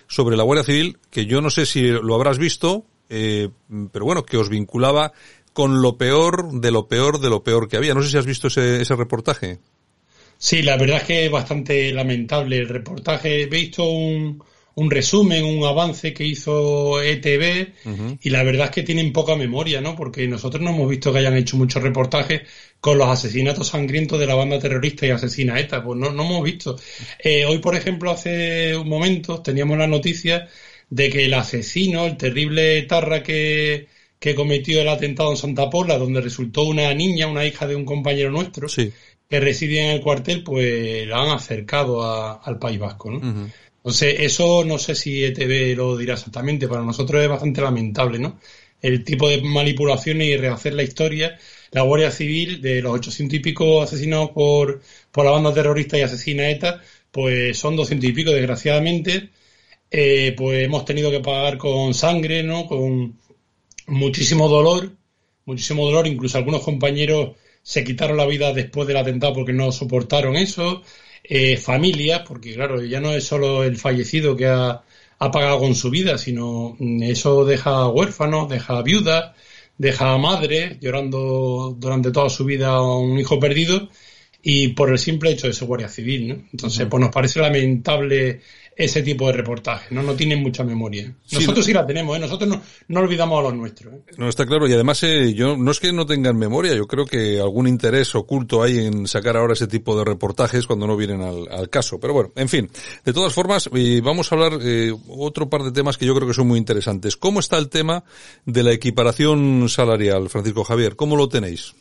sobre 0.06 0.36
la 0.36 0.42
Guardia 0.42 0.64
Civil 0.64 0.98
que 1.10 1.26
yo 1.26 1.40
no 1.40 1.50
sé 1.50 1.66
si 1.66 1.88
lo 1.88 2.14
habrás 2.14 2.38
visto, 2.38 2.84
eh, 3.08 3.48
pero 3.92 4.04
bueno, 4.04 4.24
que 4.24 4.36
os 4.36 4.48
vinculaba 4.48 5.12
con 5.52 5.82
lo 5.82 5.96
peor 5.96 6.60
de 6.60 6.70
lo 6.70 6.88
peor 6.88 7.20
de 7.20 7.30
lo 7.30 7.42
peor 7.42 7.68
que 7.68 7.76
había. 7.76 7.94
No 7.94 8.02
sé 8.02 8.10
si 8.10 8.16
has 8.16 8.26
visto 8.26 8.48
ese, 8.48 8.80
ese 8.80 8.96
reportaje. 8.96 9.60
Sí, 10.44 10.60
la 10.62 10.76
verdad 10.76 10.96
es 10.98 11.04
que 11.04 11.24
es 11.26 11.30
bastante 11.30 11.92
lamentable 11.92 12.58
el 12.58 12.68
reportaje. 12.68 13.42
He 13.42 13.46
visto 13.46 13.84
un, 13.88 14.42
un 14.74 14.90
resumen, 14.90 15.44
un 15.44 15.64
avance 15.64 16.12
que 16.12 16.24
hizo 16.24 17.00
ETV 17.00 18.18
y 18.20 18.28
la 18.28 18.42
verdad 18.42 18.66
es 18.66 18.70
que 18.72 18.82
tienen 18.82 19.12
poca 19.12 19.36
memoria, 19.36 19.80
¿no? 19.80 19.94
Porque 19.94 20.26
nosotros 20.26 20.60
no 20.60 20.70
hemos 20.70 20.90
visto 20.90 21.12
que 21.12 21.20
hayan 21.20 21.36
hecho 21.36 21.56
muchos 21.56 21.80
reportajes 21.80 22.42
con 22.80 22.98
los 22.98 23.06
asesinatos 23.08 23.68
sangrientos 23.68 24.18
de 24.18 24.26
la 24.26 24.34
banda 24.34 24.58
terrorista 24.58 25.06
y 25.06 25.10
asesina 25.10 25.60
ETA, 25.60 25.84
pues 25.84 25.96
no, 25.96 26.10
no 26.10 26.24
hemos 26.24 26.42
visto. 26.42 26.76
Eh, 27.20 27.44
hoy, 27.44 27.58
por 27.58 27.76
ejemplo, 27.76 28.10
hace 28.10 28.76
un 28.76 28.88
momento 28.88 29.42
teníamos 29.42 29.78
la 29.78 29.86
noticia 29.86 30.48
de 30.90 31.08
que 31.08 31.26
el 31.26 31.34
asesino, 31.34 32.04
el 32.06 32.16
terrible 32.16 32.82
Tarra 32.82 33.22
que, 33.22 33.86
que 34.18 34.34
cometió 34.34 34.80
el 34.80 34.88
atentado 34.88 35.30
en 35.30 35.36
Santa 35.36 35.70
Pola, 35.70 35.98
donde 35.98 36.20
resultó 36.20 36.64
una 36.64 36.92
niña, 36.94 37.26
una 37.26 37.44
hija 37.44 37.66
de 37.66 37.76
un 37.76 37.84
compañero 37.84 38.30
nuestro, 38.30 38.68
que 39.32 39.40
residía 39.40 39.84
en 39.84 39.92
el 39.92 40.02
cuartel, 40.02 40.44
pues 40.44 41.06
la 41.08 41.22
han 41.22 41.30
acercado 41.30 42.02
al 42.44 42.58
País 42.58 42.78
Vasco, 42.78 43.10
¿no? 43.10 43.48
Entonces, 43.76 44.16
eso 44.18 44.62
no 44.66 44.78
sé 44.78 44.94
si 44.94 45.24
ETV 45.24 45.74
lo 45.74 45.96
dirá 45.96 46.14
exactamente, 46.14 46.68
para 46.68 46.82
nosotros 46.82 47.22
es 47.22 47.30
bastante 47.30 47.62
lamentable, 47.62 48.18
¿no? 48.18 48.38
El 48.82 49.04
tipo 49.04 49.30
de 49.30 49.40
manipulaciones 49.40 50.28
y 50.28 50.36
rehacer 50.36 50.74
la 50.74 50.82
historia. 50.82 51.38
La 51.70 51.80
Guardia 51.80 52.10
Civil, 52.10 52.60
de 52.60 52.82
los 52.82 52.92
800 52.92 53.38
y 53.38 53.40
pico 53.40 53.80
asesinados 53.80 54.32
por, 54.32 54.82
por 55.10 55.24
la 55.24 55.30
banda 55.30 55.54
terrorista 55.54 55.96
y 55.96 56.02
asesina 56.02 56.50
ETA, 56.50 56.82
pues 57.10 57.56
son 57.56 57.74
200 57.74 58.10
y 58.10 58.12
pico, 58.12 58.32
desgraciadamente. 58.32 59.30
Eh, 59.90 60.34
pues 60.36 60.62
hemos 60.62 60.84
tenido 60.84 61.10
que 61.10 61.20
pagar 61.20 61.56
con 61.56 61.94
sangre, 61.94 62.42
¿no? 62.42 62.66
Con 62.66 63.18
muchísimo 63.86 64.46
dolor, 64.50 64.92
muchísimo 65.46 65.86
dolor. 65.86 66.06
Incluso 66.06 66.36
algunos 66.36 66.62
compañeros 66.62 67.36
se 67.62 67.84
quitaron 67.84 68.16
la 68.16 68.26
vida 68.26 68.52
después 68.52 68.88
del 68.88 68.96
atentado 68.96 69.34
porque 69.34 69.52
no 69.52 69.72
soportaron 69.72 70.36
eso. 70.36 70.82
Eh, 71.24 71.56
familias, 71.56 72.22
porque 72.26 72.54
claro, 72.54 72.82
ya 72.84 73.00
no 73.00 73.12
es 73.12 73.24
solo 73.24 73.62
el 73.62 73.76
fallecido 73.76 74.36
que 74.36 74.46
ha, 74.46 74.82
pagado 75.18 75.60
con 75.60 75.76
su 75.76 75.88
vida, 75.90 76.18
sino 76.18 76.76
mm, 76.78 77.02
eso 77.04 77.44
deja 77.44 77.86
huérfanos, 77.88 78.48
deja 78.48 78.82
viudas, 78.82 79.32
deja 79.78 80.18
madres 80.18 80.78
llorando 80.80 81.76
durante 81.78 82.10
toda 82.10 82.28
su 82.28 82.44
vida 82.44 82.70
a 82.70 82.82
un 82.82 83.18
hijo 83.18 83.38
perdido 83.38 83.88
y 84.42 84.68
por 84.68 84.90
el 84.90 84.98
simple 84.98 85.30
hecho 85.30 85.46
de 85.46 85.52
ser 85.52 85.68
guardia 85.68 85.88
civil, 85.88 86.28
¿no? 86.28 86.34
Entonces, 86.52 86.86
pues 86.90 87.00
nos 87.00 87.10
parece 87.10 87.40
lamentable 87.40 88.40
ese 88.74 89.02
tipo 89.02 89.26
de 89.26 89.34
reportajes, 89.34 89.92
¿no? 89.92 90.02
No 90.02 90.14
tienen 90.14 90.42
mucha 90.42 90.64
memoria. 90.64 91.14
Nosotros 91.30 91.64
sí, 91.64 91.72
la 91.72 91.86
tenemos, 91.86 92.16
¿eh? 92.16 92.20
Nosotros 92.20 92.48
no, 92.48 92.62
no 92.88 93.00
olvidamos 93.00 93.38
a 93.38 93.42
los 93.42 93.54
nuestros. 93.54 93.94
¿eh? 93.94 94.00
No, 94.16 94.28
está 94.28 94.46
claro. 94.46 94.66
Y 94.66 94.72
además, 94.72 95.02
eh, 95.02 95.34
yo 95.34 95.56
no 95.56 95.70
es 95.70 95.78
que 95.78 95.92
no 95.92 96.06
tengan 96.06 96.36
memoria, 96.36 96.74
yo 96.74 96.86
creo 96.86 97.04
que 97.04 97.38
algún 97.38 97.68
interés 97.68 98.14
oculto 98.14 98.62
hay 98.62 98.78
en 98.78 99.06
sacar 99.06 99.36
ahora 99.36 99.52
ese 99.52 99.66
tipo 99.66 99.96
de 99.96 100.04
reportajes 100.04 100.66
cuando 100.66 100.86
no 100.86 100.96
vienen 100.96 101.20
al, 101.20 101.68
caso. 101.68 102.00
Pero 102.00 102.14
bueno, 102.14 102.32
en 102.34 102.48
fin. 102.48 102.68
De 103.04 103.12
todas 103.12 103.32
formas, 103.32 103.70
vamos 104.02 104.32
a 104.32 104.34
hablar 104.34 104.58
eh, 104.62 104.92
otro 105.08 105.48
par 105.48 105.62
de 105.62 105.72
temas 105.72 105.98
que 105.98 106.06
yo 106.06 106.14
creo 106.14 106.26
que 106.26 106.34
son 106.34 106.48
muy 106.48 106.58
interesantes. 106.58 107.16
¿Cómo 107.16 107.40
está 107.40 107.58
el 107.58 107.68
tema 107.68 108.04
de 108.46 108.62
la 108.62 108.72
equiparación 108.72 109.68
salarial, 109.68 110.28
Francisco 110.28 110.64
Javier? 110.64 110.96
¿Cómo 110.96 111.16
lo 111.16 111.28
tenéis? 111.28 111.74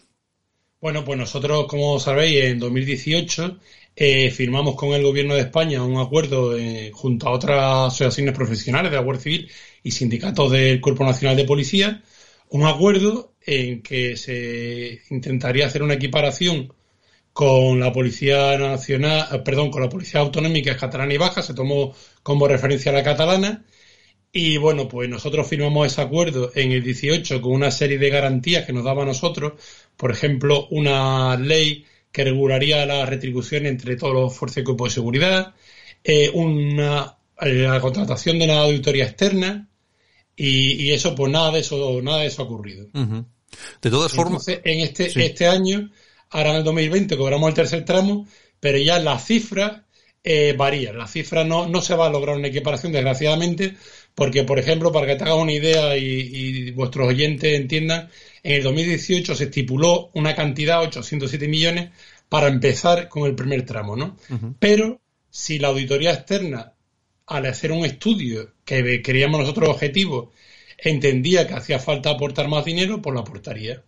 Bueno, 0.82 1.06
pues 1.06 1.18
nosotros, 1.18 1.68
como 1.68 2.00
sabéis, 2.00 2.44
en 2.46 2.58
2018 2.60 3.60
eh, 3.96 4.32
firmamos 4.32 4.76
con 4.76 4.94
el 4.94 5.04
Gobierno 5.04 5.36
de 5.36 5.42
España 5.42 5.84
un 5.84 6.00
acuerdo 6.00 6.58
eh, 6.58 6.90
junto 6.92 7.28
a 7.28 7.32
otras 7.32 7.94
asociaciones 7.94 8.34
profesionales 8.34 8.90
de 8.90 8.98
la 8.98 9.04
Guardia 9.04 9.22
Civil 9.24 9.52
y 9.84 9.92
sindicatos 9.92 10.52
del 10.52 10.82
Cuerpo 10.82 11.04
Nacional 11.06 11.38
de 11.38 11.46
Policía, 11.46 12.02
un 12.50 12.66
acuerdo 12.66 13.34
en 13.46 13.84
que 13.84 14.18
se 14.18 15.02
intentaría 15.12 15.68
hacer 15.68 15.84
una 15.84 15.94
equiparación 15.96 16.74
con 17.34 17.80
la 17.80 17.94
Policía 17.94 18.58
Nacional, 18.58 19.28
eh, 19.34 19.40
perdón, 19.46 19.72
con 19.72 19.84
la 19.84 19.90
Policía 19.90 20.22
Autonómica 20.22 20.78
catalana 20.78 21.14
y 21.14 21.18
baja, 21.18 21.44
se 21.44 21.54
tomó 21.54 21.94
como 22.24 22.48
referencia 22.48 22.92
la 22.92 23.04
catalana. 23.04 23.66
Y 24.34 24.58
bueno, 24.58 24.88
pues 24.88 25.10
nosotros 25.10 25.48
firmamos 25.48 25.88
ese 25.88 26.02
acuerdo 26.02 26.52
en 26.56 26.72
el 26.72 26.84
18 26.84 27.42
con 27.42 27.52
una 27.52 27.70
serie 27.70 27.98
de 27.98 28.10
garantías 28.10 28.66
que 28.66 28.72
nos 28.72 28.86
daba 28.86 29.04
a 29.04 29.06
nosotros, 29.06 29.54
por 29.98 30.12
ejemplo, 30.12 30.68
una 30.70 31.36
ley 31.36 31.86
que 32.12 32.24
regularía 32.24 32.86
la 32.86 33.06
retribución 33.06 33.66
entre 33.66 33.98
todos 33.98 34.14
los 34.14 34.36
fuerzas 34.36 34.62
y 34.62 34.64
cuerpos 34.64 34.90
de 34.90 34.96
seguridad, 34.96 35.54
eh, 36.04 36.30
una, 36.34 37.18
eh, 37.42 37.54
la 37.54 37.82
contratación 37.82 38.40
de 38.40 38.46
una 38.46 38.60
auditoría 38.62 39.06
externa 39.06 39.68
y, 40.36 40.92
eso, 40.92 41.14
pues 41.14 41.32
nada 41.32 41.52
de 41.52 41.60
eso, 41.60 42.02
nada 42.02 42.20
de 42.20 42.28
eso 42.28 42.42
ha 42.42 42.46
ocurrido. 42.46 42.88
De 42.94 43.90
todas 43.90 44.12
formas. 44.12 44.48
en 44.48 44.80
este, 44.80 45.12
este 45.24 45.46
año, 45.46 45.92
ahora 46.30 46.52
en 46.52 46.56
el 46.58 46.64
2020 46.64 47.18
cobramos 47.18 47.50
el 47.50 47.56
tercer 47.56 47.86
tramo, 47.86 48.28
pero 48.60 48.78
ya 48.78 48.98
las 49.00 49.26
cifras 49.26 49.82
eh, 50.24 50.54
varían. 50.58 50.98
Las 50.98 51.12
cifras 51.12 51.46
no, 51.46 51.68
no 51.68 51.82
se 51.82 51.96
va 51.96 52.08
a 52.08 52.10
lograr 52.10 52.38
una 52.38 52.48
equiparación, 52.48 52.92
desgraciadamente, 52.92 53.76
porque, 54.16 54.44
por 54.44 54.60
ejemplo, 54.60 54.92
para 54.92 55.08
que 55.08 55.16
te 55.16 55.24
hagas 55.24 55.38
una 55.38 55.54
idea 55.54 55.98
y, 55.98 56.04
y 56.04 56.72
vuestros 56.72 57.08
oyentes 57.08 57.54
entiendan, 57.54 58.10
en 58.44 58.54
el 58.54 58.64
2018 58.64 59.36
se 59.36 59.46
estipuló 59.46 60.10
una 60.14 60.36
cantidad, 60.36 60.82
807 60.82 61.48
millones, 61.48 61.90
para 62.30 62.48
empezar 62.48 63.10
con 63.10 63.26
el 63.26 63.36
primer 63.36 63.66
tramo, 63.66 63.96
¿no? 63.96 64.18
Pero 64.60 65.02
si 65.30 65.60
la 65.60 65.68
auditoría 65.68 66.14
externa, 66.14 66.74
al 67.28 67.46
hacer 67.46 67.72
un 67.72 67.86
estudio 67.86 68.54
que 68.64 69.02
creíamos 69.02 69.42
nosotros 69.42 69.70
objetivo, 69.70 70.32
entendía 70.78 71.48
que 71.48 71.54
hacía 71.54 71.80
falta 71.80 72.10
aportar 72.10 72.48
más 72.48 72.66
dinero, 72.66 73.02
pues 73.02 73.14
lo 73.14 73.20
aportaría. 73.20 73.84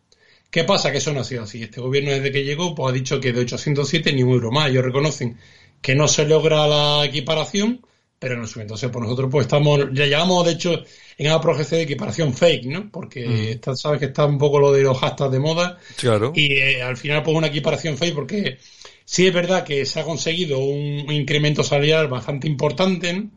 ¿Qué 0.50 0.64
pasa? 0.66 0.92
Que 0.92 1.00
eso 1.00 1.14
no 1.14 1.22
ha 1.22 1.24
sido 1.24 1.44
así. 1.44 1.64
Este 1.64 1.82
gobierno 1.82 2.12
desde 2.12 2.32
que 2.32 2.44
llegó 2.44 2.76
pues 2.76 2.92
ha 2.92 2.94
dicho 2.94 3.20
que 3.20 3.34
de 3.34 3.40
807 3.40 4.14
ni 4.14 4.24
un 4.24 4.34
euro 4.34 4.52
más. 4.52 4.70
Ellos 4.70 4.86
reconocen 4.86 5.38
que 5.82 5.96
no 5.96 6.08
se 6.08 6.26
logra 6.26 6.68
la 6.68 7.06
equiparación, 7.06 7.86
pero 8.24 8.38
no 8.38 8.48
sube. 8.48 8.62
Entonces, 8.62 8.90
pues 8.90 9.04
nosotros 9.04 9.30
pues 9.30 9.48
estamos, 9.48 9.82
ya 9.92 10.06
llevamos 10.06 10.46
de 10.46 10.54
hecho 10.54 10.82
en 11.18 11.28
APROGC 11.30 11.70
de 11.72 11.82
equiparación 11.82 12.34
fake, 12.34 12.66
¿no? 12.68 12.90
Porque 12.90 13.60
mm. 13.62 13.76
sabes 13.76 14.00
que 14.00 14.06
está 14.06 14.26
un 14.26 14.38
poco 14.38 14.60
lo 14.60 14.72
de 14.72 14.82
los 14.82 14.98
hashtags 14.98 15.30
de 15.30 15.40
moda. 15.40 15.78
Claro. 15.98 16.32
Y 16.34 16.54
eh, 16.54 16.82
al 16.82 16.96
final 16.96 17.22
pues 17.22 17.36
una 17.36 17.48
equiparación 17.48 17.98
fake 17.98 18.16
porque 18.16 18.60
sí 19.04 19.28
es 19.28 19.34
verdad 19.34 19.66
que 19.66 19.86
se 19.86 20.00
ha 20.00 20.06
conseguido 20.06 20.60
un, 20.60 21.12
incremento 21.12 21.66
salarial 21.66 22.08
bastante 22.08 22.48
importante, 22.48 23.28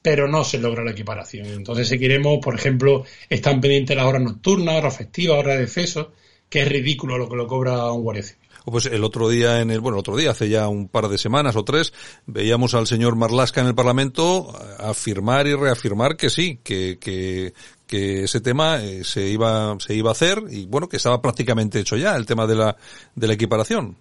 pero 0.00 0.26
no 0.26 0.42
se 0.42 0.56
logra 0.56 0.82
la 0.82 0.92
equiparación. 0.92 1.46
Entonces, 1.48 1.86
si 1.86 1.98
queremos, 1.98 2.38
por 2.42 2.54
ejemplo, 2.54 3.04
están 3.28 3.60
pendientes 3.60 3.94
las 3.94 4.06
horas 4.06 4.22
nocturnas, 4.22 4.76
horas 4.76 4.96
festivas, 4.96 5.36
horas 5.36 5.58
de 5.58 5.64
exceso, 5.64 6.12
que 6.48 6.62
es 6.62 6.68
ridículo 6.70 7.18
lo 7.18 7.28
que 7.28 7.36
lo 7.36 7.46
cobra 7.46 7.92
un 7.92 8.02
guardia 8.02 8.24
pues 8.64 8.86
el 8.86 9.04
otro 9.04 9.28
día 9.28 9.60
en 9.60 9.70
el, 9.70 9.80
bueno, 9.80 9.96
el 9.96 10.00
otro 10.00 10.16
día, 10.16 10.30
hace 10.30 10.48
ya 10.48 10.68
un 10.68 10.88
par 10.88 11.08
de 11.08 11.18
semanas 11.18 11.56
o 11.56 11.64
tres, 11.64 11.92
veíamos 12.26 12.74
al 12.74 12.86
señor 12.86 13.16
Marlasca 13.16 13.60
en 13.60 13.66
el 13.66 13.74
Parlamento 13.74 14.52
afirmar 14.78 15.46
y 15.46 15.54
reafirmar 15.54 16.16
que 16.16 16.30
sí, 16.30 16.60
que, 16.62 16.98
que, 17.00 17.52
que 17.86 18.24
ese 18.24 18.40
tema 18.40 18.82
eh, 18.82 19.04
se 19.04 19.28
iba, 19.28 19.76
se 19.78 19.94
iba 19.94 20.10
a 20.10 20.12
hacer 20.12 20.42
y 20.50 20.66
bueno, 20.66 20.88
que 20.88 20.96
estaba 20.96 21.20
prácticamente 21.20 21.80
hecho 21.80 21.96
ya 21.96 22.16
el 22.16 22.26
tema 22.26 22.46
de 22.46 22.56
la, 22.56 22.76
de 23.14 23.26
la 23.26 23.34
equiparación. 23.34 23.96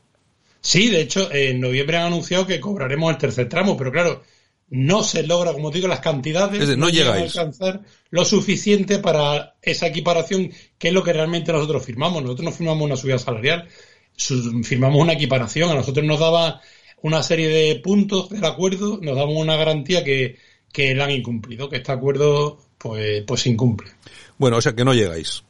Sí, 0.61 0.89
de 0.89 1.01
hecho, 1.01 1.29
en 1.31 1.59
noviembre 1.59 1.97
han 1.97 2.07
anunciado 2.07 2.47
que 2.47 2.61
cobraremos 2.61 3.11
el 3.11 3.17
tercer 3.17 3.49
tramo, 3.49 3.75
pero 3.75 3.91
claro, 3.91 4.23
no 4.69 5.03
se 5.03 5.23
logra, 5.23 5.53
como 5.53 5.69
digo, 5.69 5.87
las 5.87 5.99
cantidades, 5.99 6.77
no, 6.77 6.89
llegan 6.89 7.17
a 7.17 7.21
alcanzar 7.21 7.81
lo 8.09 8.25
suficiente 8.25 8.97
para 8.99 9.55
esa 9.61 9.87
equiparación, 9.87 10.51
que 10.77 10.87
es 10.87 10.93
lo 10.93 11.03
que 11.03 11.13
realmente 11.13 11.51
nosotros 11.51 11.85
firmamos. 11.85 12.23
Nosotros 12.23 12.45
no 12.45 12.51
firmamos 12.51 12.83
una 12.83 12.95
subida 12.95 13.19
salarial, 13.19 13.67
firmamos 14.17 15.01
una 15.01 15.13
equiparación. 15.13 15.69
A 15.69 15.75
nosotros 15.75 16.05
nos 16.05 16.19
daba 16.19 16.61
una 17.01 17.21
serie 17.23 17.49
de 17.49 17.75
puntos 17.79 18.29
del 18.29 18.45
acuerdo, 18.45 18.99
nos 19.01 19.15
daba 19.15 19.29
una 19.29 19.55
garantía 19.55 20.03
que, 20.03 20.37
que 20.71 20.95
la 20.95 21.05
han 21.05 21.11
incumplido, 21.11 21.69
que 21.69 21.77
este 21.77 21.91
acuerdo 21.91 22.59
pues, 22.77 23.23
pues 23.25 23.41
se 23.41 23.49
incumple. 23.49 23.91
Bueno, 24.37 24.57
o 24.57 24.61
sea 24.61 24.73
que 24.73 24.85
no 24.85 24.93
llegáis. 24.93 25.43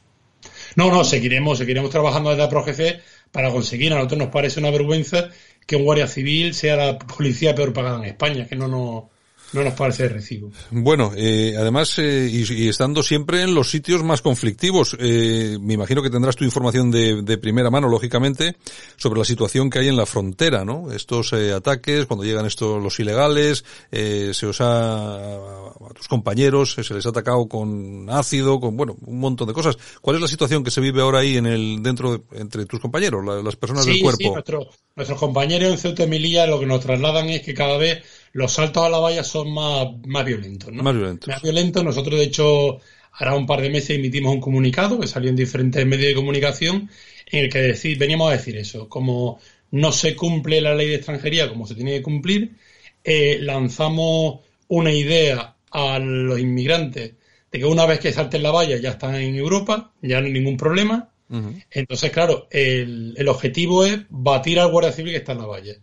No, 0.76 0.90
no, 0.90 1.04
seguiremos, 1.04 1.58
seguiremos 1.58 1.90
trabajando 1.90 2.30
desde 2.30 2.42
la 2.42 2.48
ProGC 2.48 3.00
para 3.30 3.50
conseguir. 3.50 3.92
A 3.92 3.96
nosotros 3.96 4.18
nos 4.18 4.28
parece 4.28 4.60
una 4.60 4.70
vergüenza 4.70 5.30
que 5.66 5.76
un 5.76 5.84
guardia 5.84 6.06
civil 6.06 6.54
sea 6.54 6.76
la 6.76 6.98
policía 6.98 7.54
peor 7.54 7.72
pagada 7.72 7.98
en 7.98 8.04
España, 8.04 8.46
que 8.46 8.56
no 8.56 8.68
nos 8.68 9.04
no 9.52 9.62
nos 9.62 9.74
parece 9.74 10.08
recibo. 10.08 10.50
Bueno, 10.70 11.12
eh, 11.16 11.54
además, 11.58 11.98
eh, 11.98 12.28
y, 12.30 12.68
estando 12.68 13.02
siempre 13.02 13.42
en 13.42 13.54
los 13.54 13.70
sitios 13.70 14.02
más 14.02 14.22
conflictivos, 14.22 14.96
eh, 14.98 15.58
me 15.60 15.74
imagino 15.74 16.02
que 16.02 16.10
tendrás 16.10 16.36
tu 16.36 16.44
información 16.44 16.90
de, 16.90 17.22
de, 17.22 17.38
primera 17.38 17.70
mano, 17.70 17.88
lógicamente, 17.88 18.56
sobre 18.96 19.18
la 19.18 19.24
situación 19.24 19.70
que 19.70 19.78
hay 19.78 19.88
en 19.88 19.96
la 19.96 20.06
frontera, 20.06 20.64
¿no? 20.64 20.90
Estos 20.92 21.32
eh, 21.32 21.52
ataques, 21.52 22.06
cuando 22.06 22.24
llegan 22.24 22.46
estos 22.46 22.82
los 22.82 22.98
ilegales, 22.98 23.64
eh, 23.92 24.30
se 24.32 24.46
os 24.46 24.60
ha, 24.60 25.14
a 25.14 25.94
tus 25.94 26.08
compañeros, 26.08 26.74
se 26.74 26.94
les 26.94 27.06
ha 27.06 27.10
atacado 27.10 27.46
con 27.48 28.08
ácido, 28.10 28.60
con, 28.60 28.76
bueno, 28.76 28.96
un 29.06 29.20
montón 29.20 29.48
de 29.48 29.54
cosas. 29.54 29.76
¿Cuál 30.00 30.16
es 30.16 30.22
la 30.22 30.28
situación 30.28 30.64
que 30.64 30.70
se 30.70 30.80
vive 30.80 31.00
ahora 31.00 31.20
ahí 31.20 31.36
en 31.36 31.46
el, 31.46 31.82
dentro, 31.82 32.24
entre 32.32 32.66
tus 32.66 32.80
compañeros, 32.80 33.24
las 33.44 33.56
personas 33.56 33.86
del 33.86 34.00
cuerpo? 34.00 34.18
Sí, 34.18 34.30
nuestro, 34.30 34.68
nuestros 34.96 35.18
compañeros 35.18 35.70
en 35.70 35.78
Ceuta 35.78 36.04
y 36.04 36.08
Melilla 36.08 36.46
lo 36.46 36.58
que 36.58 36.66
nos 36.66 36.80
trasladan 36.80 37.28
es 37.28 37.42
que 37.42 37.54
cada 37.54 37.76
vez 37.76 38.02
los 38.34 38.52
saltos 38.52 38.84
a 38.84 38.88
la 38.88 38.98
valla 38.98 39.22
son 39.22 39.52
más, 39.54 39.86
más 40.06 40.24
violentos, 40.24 40.72
¿no? 40.72 40.82
Más 40.82 40.94
violentos. 40.94 41.28
Más 41.28 41.40
violentos. 41.40 41.84
Nosotros, 41.84 42.18
de 42.18 42.26
hecho, 42.26 42.80
ahora 43.12 43.36
un 43.36 43.46
par 43.46 43.62
de 43.62 43.70
meses 43.70 43.96
emitimos 43.96 44.34
un 44.34 44.40
comunicado 44.40 44.98
que 44.98 45.06
salió 45.06 45.30
en 45.30 45.36
diferentes 45.36 45.86
medios 45.86 46.08
de 46.08 46.14
comunicación 46.16 46.90
en 47.26 47.44
el 47.44 47.50
que 47.50 47.60
decir, 47.60 47.96
veníamos 47.96 48.28
a 48.28 48.32
decir 48.32 48.56
eso, 48.56 48.88
como 48.88 49.38
no 49.70 49.92
se 49.92 50.16
cumple 50.16 50.60
la 50.60 50.74
ley 50.74 50.88
de 50.88 50.96
extranjería 50.96 51.48
como 51.48 51.64
se 51.66 51.76
tiene 51.76 51.92
que 51.92 52.02
cumplir, 52.02 52.50
eh, 53.04 53.38
lanzamos 53.40 54.40
una 54.66 54.92
idea 54.92 55.54
a 55.70 55.98
los 56.00 56.40
inmigrantes 56.40 57.12
de 57.52 57.58
que 57.58 57.64
una 57.64 57.86
vez 57.86 58.00
que 58.00 58.12
salten 58.12 58.42
la 58.42 58.50
valla 58.50 58.76
ya 58.78 58.90
están 58.90 59.14
en 59.14 59.36
Europa, 59.36 59.92
ya 60.02 60.20
no 60.20 60.26
hay 60.26 60.32
ningún 60.32 60.56
problema. 60.56 61.08
Entonces, 61.70 62.12
claro, 62.12 62.46
el, 62.50 63.14
el 63.16 63.28
objetivo 63.28 63.84
es 63.84 64.00
batir 64.08 64.60
al 64.60 64.70
guardia 64.70 64.92
civil 64.92 65.12
que 65.12 65.18
está 65.18 65.32
en 65.32 65.38
la 65.38 65.46
valla. 65.46 65.74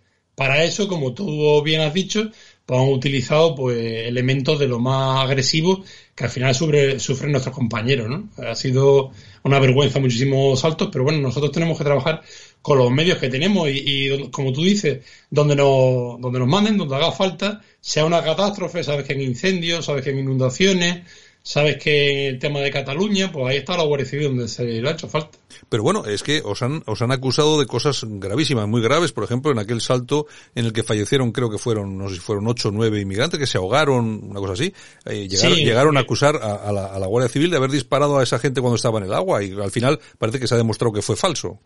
Para 0.42 0.64
eso, 0.64 0.88
como 0.88 1.14
tú 1.14 1.62
bien 1.62 1.82
has 1.82 1.94
dicho, 1.94 2.32
pues 2.66 2.80
han 2.80 2.88
utilizado 2.88 3.54
pues 3.54 3.78
elementos 4.08 4.58
de 4.58 4.68
lo 4.68 4.80
más 4.80 5.24
agresivos 5.24 5.88
que 6.16 6.24
al 6.24 6.32
final 6.32 6.56
sufren 6.56 7.32
nuestros 7.32 7.54
compañeros, 7.54 8.10
¿no? 8.10 8.28
Ha 8.44 8.56
sido 8.56 9.12
una 9.44 9.60
vergüenza 9.60 10.00
muchísimos 10.00 10.60
saltos, 10.60 10.90
pero 10.92 11.04
bueno, 11.04 11.20
nosotros 11.20 11.52
tenemos 11.52 11.78
que 11.78 11.84
trabajar 11.84 12.24
con 12.64 12.80
los 12.80 12.90
medios 12.90 13.20
que 13.20 13.30
tenemos 13.30 13.70
y, 13.70 14.32
como 14.32 14.52
tú 14.52 14.64
dices, 14.64 15.06
donde 15.30 15.56
nos, 15.56 16.20
donde 16.20 16.40
nos 16.40 16.48
manden, 16.48 16.76
donde 16.76 16.96
haga 16.96 17.12
falta, 17.12 17.62
sea 17.80 18.04
una 18.06 18.24
catástrofe, 18.24 18.84
sabes 18.84 19.06
que 19.06 19.14
en 19.14 19.22
incendios, 19.22 19.86
sabes 19.86 20.04
que 20.04 20.10
en 20.10 20.18
inundaciones, 20.22 21.04
Sabes 21.44 21.78
que 21.78 22.28
el 22.28 22.38
tema 22.38 22.60
de 22.60 22.70
Cataluña, 22.70 23.32
pues 23.32 23.48
ahí 23.48 23.58
está 23.58 23.76
la 23.76 23.84
Guardia 23.84 24.06
Civil 24.06 24.28
donde 24.28 24.48
se 24.48 24.64
le 24.64 24.88
ha 24.88 24.92
hecho 24.92 25.08
falta. 25.08 25.40
Pero 25.70 25.82
bueno, 25.82 26.06
es 26.06 26.22
que 26.22 26.42
os 26.44 26.62
han, 26.62 26.84
os 26.86 27.02
han 27.02 27.12
acusado 27.12 27.60
de 27.60 27.66
cosas 27.66 28.04
gravísimas, 28.06 28.68
muy 28.68 28.82
graves. 28.82 29.12
Por 29.12 29.24
ejemplo, 29.24 29.52
en 29.52 29.58
aquel 29.58 29.82
salto 29.82 30.28
en 30.54 30.66
el 30.66 30.74
que 30.74 30.84
fallecieron, 30.84 31.32
creo 31.32 31.50
que 31.50 31.58
fueron, 31.58 31.98
no 31.98 32.10
sé 32.10 32.16
si 32.16 32.22
fueron 32.22 32.48
ocho 32.48 32.70
o 32.70 32.72
nueve 32.72 33.00
inmigrantes 33.02 33.40
que 33.40 33.48
se 33.48 33.58
ahogaron, 33.58 34.30
una 34.30 34.40
cosa 34.40 34.54
así. 34.54 34.74
Eh, 35.06 35.28
llegaron, 35.28 35.58
llegaron 35.58 35.98
a 35.98 36.02
acusar 36.02 36.36
a, 36.36 36.72
la, 36.72 36.86
a 36.86 37.00
la 37.00 37.08
Guardia 37.08 37.30
Civil 37.30 37.50
de 37.50 37.58
haber 37.58 37.72
disparado 37.72 38.20
a 38.20 38.24
esa 38.24 38.38
gente 38.38 38.62
cuando 38.62 38.76
estaba 38.76 39.00
en 39.00 39.06
el 39.06 39.14
agua 39.14 39.44
y 39.44 39.52
al 39.54 39.72
final 39.72 40.00
parece 40.20 40.40
que 40.40 40.48
se 40.48 40.54
ha 40.54 40.58
demostrado 40.58 40.94
que 40.94 41.02
fue 41.02 41.16
falso. 41.16 41.60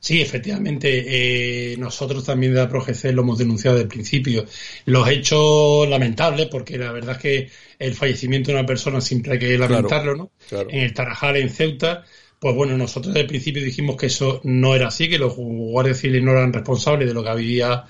Sí, 0.00 0.22
efectivamente. 0.22 1.72
Eh, 1.72 1.76
nosotros 1.76 2.24
también 2.24 2.54
de 2.54 2.60
la 2.60 2.68
ProGC 2.68 3.12
lo 3.12 3.20
hemos 3.20 3.38
denunciado 3.38 3.76
desde 3.76 3.84
el 3.84 3.88
principio. 3.88 4.46
Los 4.86 5.06
hechos 5.08 5.86
lamentables, 5.88 6.46
porque 6.46 6.78
la 6.78 6.90
verdad 6.90 7.16
es 7.16 7.22
que 7.22 7.50
el 7.78 7.94
fallecimiento 7.94 8.50
de 8.50 8.58
una 8.58 8.66
persona 8.66 9.02
siempre 9.02 9.34
hay 9.34 9.38
que 9.38 9.58
lamentarlo, 9.58 10.16
¿no? 10.16 10.32
En 10.50 10.80
el 10.80 10.94
Tarajal, 10.94 11.36
en 11.36 11.50
Ceuta, 11.50 12.04
pues 12.38 12.54
bueno, 12.54 12.78
nosotros 12.78 13.12
desde 13.12 13.20
el 13.20 13.26
principio 13.26 13.62
dijimos 13.62 13.96
que 13.96 14.06
eso 14.06 14.40
no 14.42 14.74
era 14.74 14.88
así, 14.88 15.10
que 15.10 15.18
los 15.18 15.36
guardias 15.36 15.98
civiles 15.98 16.22
no 16.22 16.30
eran 16.30 16.54
responsables 16.54 17.06
de 17.06 17.14
lo 17.14 17.22
que 17.22 17.28
había 17.28 17.84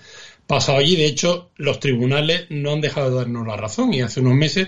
pasado 0.49 0.79
allí. 0.79 0.97
De 0.97 1.07
hecho, 1.07 1.53
los 1.57 1.79
tribunales 1.79 2.47
no 2.51 2.73
han 2.73 2.81
dejado 2.81 3.11
de 3.11 3.17
darnos 3.19 3.47
la 3.47 3.57
razón 3.57 3.95
y 3.95 4.01
hace 4.01 4.19
unos 4.19 4.35
meses 4.35 4.67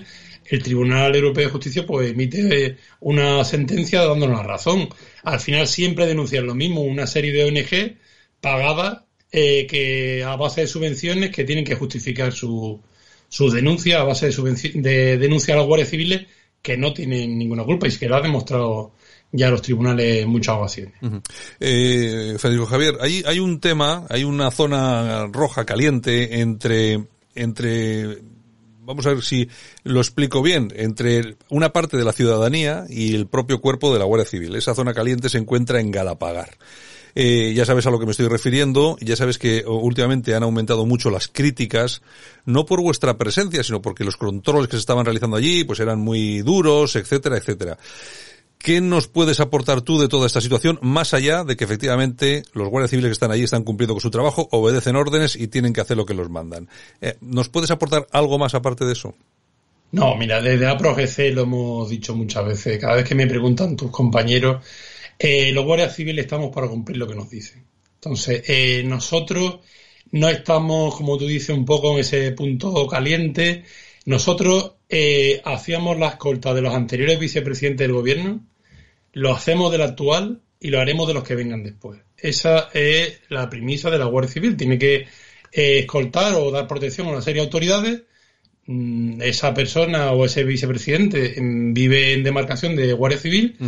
el 0.53 0.63
Tribunal 0.63 1.15
Europeo 1.15 1.47
de 1.47 1.51
Justicia 1.51 1.87
pues 1.87 2.11
emite 2.11 2.77
una 3.01 3.43
sentencia 3.45 4.03
dándonos 4.03 4.39
la 4.39 4.47
razón. 4.47 4.89
Al 5.23 5.41
final 5.41 5.67
siempre 5.67 6.07
denuncian 6.07 6.47
lo 6.47 6.55
mismo, 6.55 6.83
una 6.83 7.07
serie 7.07 7.33
de 7.33 7.45
ONG 7.45 7.97
pagadas 8.41 9.05
eh, 9.31 9.67
que 9.67 10.23
a 10.23 10.37
base 10.37 10.63
de 10.63 10.67
subvenciones 10.67 11.31
que 11.31 11.45
tienen 11.45 11.65
que 11.65 11.75
justificar 11.75 12.33
su, 12.33 12.81
sus 13.31 13.55
denuncias 13.55 13.99
a 13.99 14.05
base 14.05 14.29
de, 14.29 14.71
de 14.75 15.17
denuncia 15.17 15.55
a 15.55 15.57
los 15.57 15.67
guardias 15.67 15.89
civiles 15.89 16.27
que 16.61 16.77
no 16.77 16.93
tienen 16.93 17.39
ninguna 17.39 17.65
culpa 17.65 17.89
y 17.89 17.97
que 17.97 18.09
lo 18.09 18.17
ha 18.17 18.21
demostrado 18.21 18.93
ya 19.33 19.49
los 19.49 19.63
tribunales 19.63 20.23
en 20.23 20.29
muchas 20.29 20.57
ocasiones. 20.57 20.93
eh, 21.59 22.37
Federico 22.39 22.67
Javier, 22.67 22.97
hay, 23.01 23.23
hay 23.27 23.39
un 23.39 23.59
tema, 23.59 24.07
hay 24.11 24.25
una 24.25 24.51
zona 24.51 25.27
roja 25.29 25.65
caliente 25.65 26.41
entre, 26.41 27.07
entre 27.35 28.19
vamos 28.85 29.07
a 29.07 29.11
ver 29.11 29.23
si 29.23 29.49
lo 29.85 30.01
explico 30.01 30.43
bien, 30.43 30.73
entre 30.77 31.37
una 31.49 31.73
parte 31.73 31.97
de 31.97 32.05
la 32.05 32.13
ciudadanía 32.13 32.85
y 32.89 33.15
el 33.15 33.27
propio 33.27 33.61
cuerpo 33.61 33.93
de 33.93 33.99
la 33.99 34.05
Guardia 34.05 34.29
Civil. 34.29 34.57
Esa 34.57 34.75
zona 34.75 34.95
caliente 34.95 35.29
se 35.29 35.39
encuentra 35.39 35.81
en 35.81 35.91
Galapagar. 35.91 36.51
Eh, 37.15 37.53
ya 37.55 37.67
sabes 37.67 37.87
a 37.87 37.91
lo 37.91 37.99
que 37.99 38.07
me 38.07 38.13
estoy 38.13 38.27
refiriendo, 38.27 38.97
ya 39.01 39.17
sabes 39.17 39.39
que 39.39 39.65
últimamente 39.67 40.35
han 40.35 40.43
aumentado 40.43 40.87
mucho 40.87 41.11
las 41.11 41.29
críticas, 41.29 42.01
no 42.47 42.65
por 42.65 42.81
vuestra 42.81 43.19
presencia, 43.19 43.63
sino 43.63 43.83
porque 43.83 44.05
los 44.05 44.17
controles 44.17 44.69
que 44.69 44.77
se 44.77 44.81
estaban 44.81 45.05
realizando 45.05 45.37
allí, 45.37 45.65
pues 45.65 45.81
eran 45.81 46.01
muy 46.01 46.41
duros, 46.41 46.97
etcétera, 46.97 47.37
etcétera. 47.37 47.79
¿Qué 48.63 48.81
nos 48.81 49.09
puedes 49.09 49.41
aportar 49.41 49.81
tú 49.83 49.99
de 49.99 50.07
toda 50.07 50.29
esta 50.29 50.41
situación, 50.41 50.79
más 50.83 51.15
allá 51.15 51.43
de 51.43 51.57
que 51.57 51.65
efectivamente 51.65 52.45
los 52.53 52.69
guardias 52.69 52.91
civiles 52.91 53.09
que 53.09 53.15
están 53.15 53.33
allí 53.33 53.43
están 53.43 53.65
cumpliendo 53.65 53.95
con 53.95 54.01
su 54.01 54.11
trabajo, 54.11 54.49
obedecen 54.53 54.95
órdenes 54.95 55.35
y 55.35 55.49
tienen 55.49 55.73
que 55.73 55.81
hacer 55.81 55.97
lo 55.97 56.07
que 56.07 56.15
los 56.15 56.31
mandan? 56.31 56.69
Eh, 57.01 57.17
¿Nos 57.21 57.49
puedes 57.49 57.73
aportar 57.73 58.07
algo 58.13 58.39
más 58.39 58.55
aparte 58.55 58.85
de 58.85 58.93
eso? 58.93 59.17
No, 59.91 60.15
mira, 60.15 60.41
desde 60.41 60.69
APROGC 60.69 61.35
lo 61.35 61.43
hemos 61.43 61.91
dicho 61.91 62.15
muchas 62.15 62.47
veces. 62.47 62.79
Cada 62.79 62.95
vez 62.95 63.05
que 63.05 63.17
me 63.17 63.27
preguntan 63.27 63.75
tus 63.75 63.91
compañeros, 63.91 64.65
eh, 65.19 65.51
los 65.51 65.65
guardias 65.65 65.97
civiles 65.97 66.25
estamos 66.25 66.55
para 66.55 66.69
cumplir 66.69 66.99
lo 66.99 67.09
que 67.09 67.17
nos 67.17 67.29
dicen. 67.29 67.65
Entonces, 67.95 68.45
eh, 68.47 68.85
nosotros 68.87 69.59
no 70.13 70.29
estamos, 70.29 70.95
como 70.95 71.19
tú 71.19 71.27
dices, 71.27 71.51
un 71.51 71.65
poco 71.65 71.95
en 71.95 71.99
ese 71.99 72.31
punto 72.31 72.87
caliente. 72.87 73.65
Nosotros 74.05 74.75
hacíamos 75.45 75.99
la 75.99 76.09
escolta 76.11 76.55
de 76.55 76.61
los 76.61 76.75
anteriores 76.75 77.19
vicepresidentes 77.19 77.89
del 77.89 77.95
gobierno 77.95 78.52
lo 79.13 79.35
hacemos 79.35 79.71
del 79.71 79.83
actual 79.83 80.41
y 80.61 80.71
lo 80.71 80.81
haremos 80.81 81.09
de 81.09 81.15
los 81.15 81.25
que 81.25 81.35
vengan 81.35 81.63
después. 81.63 82.01
Esa 82.17 82.69
es 82.73 83.21
la 83.29 83.51
premisa 83.51 83.91
de 83.91 83.99
la 83.99 84.07
Guardia 84.07 84.33
Civil. 84.33 84.57
Tiene 84.57 84.79
que 84.79 85.07
eh, 85.53 85.81
escoltar 85.81 86.35
o 86.35 86.51
dar 86.51 86.69
protección 86.69 87.09
a 87.09 87.11
una 87.11 87.23
serie 87.23 87.41
de 87.41 87.47
autoridades. 87.47 88.03
Mm, 88.67 89.21
esa 89.23 89.53
persona 89.55 90.13
o 90.13 90.25
ese 90.25 90.45
vicepresidente 90.45 91.35
mm, 91.41 91.75
vive 91.75 92.13
en 92.13 92.23
demarcación 92.23 92.77
de 92.77 92.93
Guardia 92.93 93.19
Civil 93.19 93.59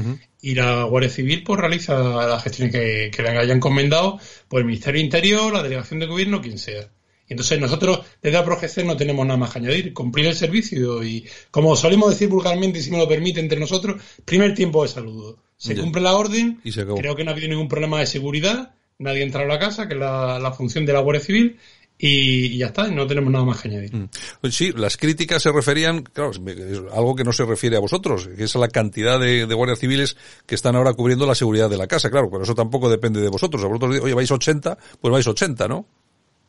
y 0.40 0.54
la 0.54 0.84
Guardia 0.84 1.10
Civil 1.10 1.42
pues 1.42 1.58
realiza 1.58 1.98
las 2.28 2.44
gestiones 2.44 2.72
que, 2.72 3.10
que 3.14 3.22
le 3.22 3.30
hayan 3.30 3.56
encomendado 3.56 4.20
por 4.46 4.60
el 4.60 4.66
Ministerio 4.66 5.00
Interior, 5.00 5.52
la 5.52 5.64
Delegación 5.64 5.98
de 5.98 6.06
Gobierno, 6.06 6.40
quien 6.40 6.58
sea. 6.58 6.88
Entonces 7.28 7.58
nosotros 7.58 8.00
desde 8.22 8.36
APROGC 8.36 8.84
no 8.84 8.96
tenemos 8.96 9.26
nada 9.26 9.38
más 9.38 9.52
que 9.52 9.58
añadir, 9.58 9.94
cumplir 9.94 10.26
el 10.26 10.34
servicio 10.34 11.02
y 11.02 11.26
como 11.50 11.74
solemos 11.76 12.10
decir 12.10 12.28
vulgarmente, 12.28 12.82
si 12.82 12.90
me 12.90 12.98
lo 12.98 13.08
permite 13.08 13.40
entre 13.40 13.58
nosotros, 13.58 14.02
primer 14.24 14.54
tiempo 14.54 14.82
de 14.82 14.88
saludo. 14.88 15.38
Se 15.56 15.76
cumple 15.76 16.02
la 16.02 16.14
orden, 16.14 16.60
creo 16.62 17.16
que 17.16 17.24
no 17.24 17.30
ha 17.30 17.32
habido 17.32 17.48
ningún 17.48 17.68
problema 17.68 18.00
de 18.00 18.06
seguridad, 18.06 18.74
nadie 18.98 19.22
ha 19.22 19.24
entrado 19.24 19.46
a 19.46 19.54
la 19.54 19.58
casa, 19.58 19.88
que 19.88 19.94
es 19.94 20.00
la, 20.00 20.52
función 20.56 20.84
de 20.84 20.92
la 20.92 21.00
Guardia 21.00 21.24
Civil, 21.24 21.58
y, 21.96 22.58
ya 22.58 22.66
está, 22.66 22.88
no 22.88 23.06
tenemos 23.06 23.32
nada 23.32 23.44
más 23.44 23.62
que 23.62 23.68
añadir. 23.68 23.94
Mm. 23.94 24.08
Pues 24.40 24.54
sí, 24.54 24.72
las 24.76 24.96
críticas 24.96 25.42
se 25.42 25.52
referían, 25.52 26.02
claro, 26.02 26.32
es 26.32 26.40
algo 26.92 27.14
que 27.14 27.24
no 27.24 27.32
se 27.32 27.46
refiere 27.46 27.76
a 27.76 27.80
vosotros, 27.80 28.28
que 28.36 28.44
es 28.44 28.56
a 28.56 28.58
la 28.58 28.68
cantidad 28.68 29.18
de, 29.18 29.44
guardias 29.44 29.78
civiles 29.78 30.16
que 30.44 30.54
están 30.54 30.76
ahora 30.76 30.92
cubriendo 30.92 31.24
la 31.26 31.34
seguridad 31.34 31.70
de 31.70 31.78
la 31.78 31.86
casa, 31.86 32.10
claro, 32.10 32.28
pero 32.30 32.42
eso 32.42 32.54
tampoco 32.54 32.90
depende 32.90 33.20
de 33.20 33.28
vosotros. 33.28 33.62
A 33.64 33.68
vosotros, 33.68 34.00
oye, 34.02 34.12
vais 34.12 34.30
80, 34.30 34.76
pues 35.00 35.12
vais 35.12 35.26
80, 35.26 35.68
¿no? 35.68 35.86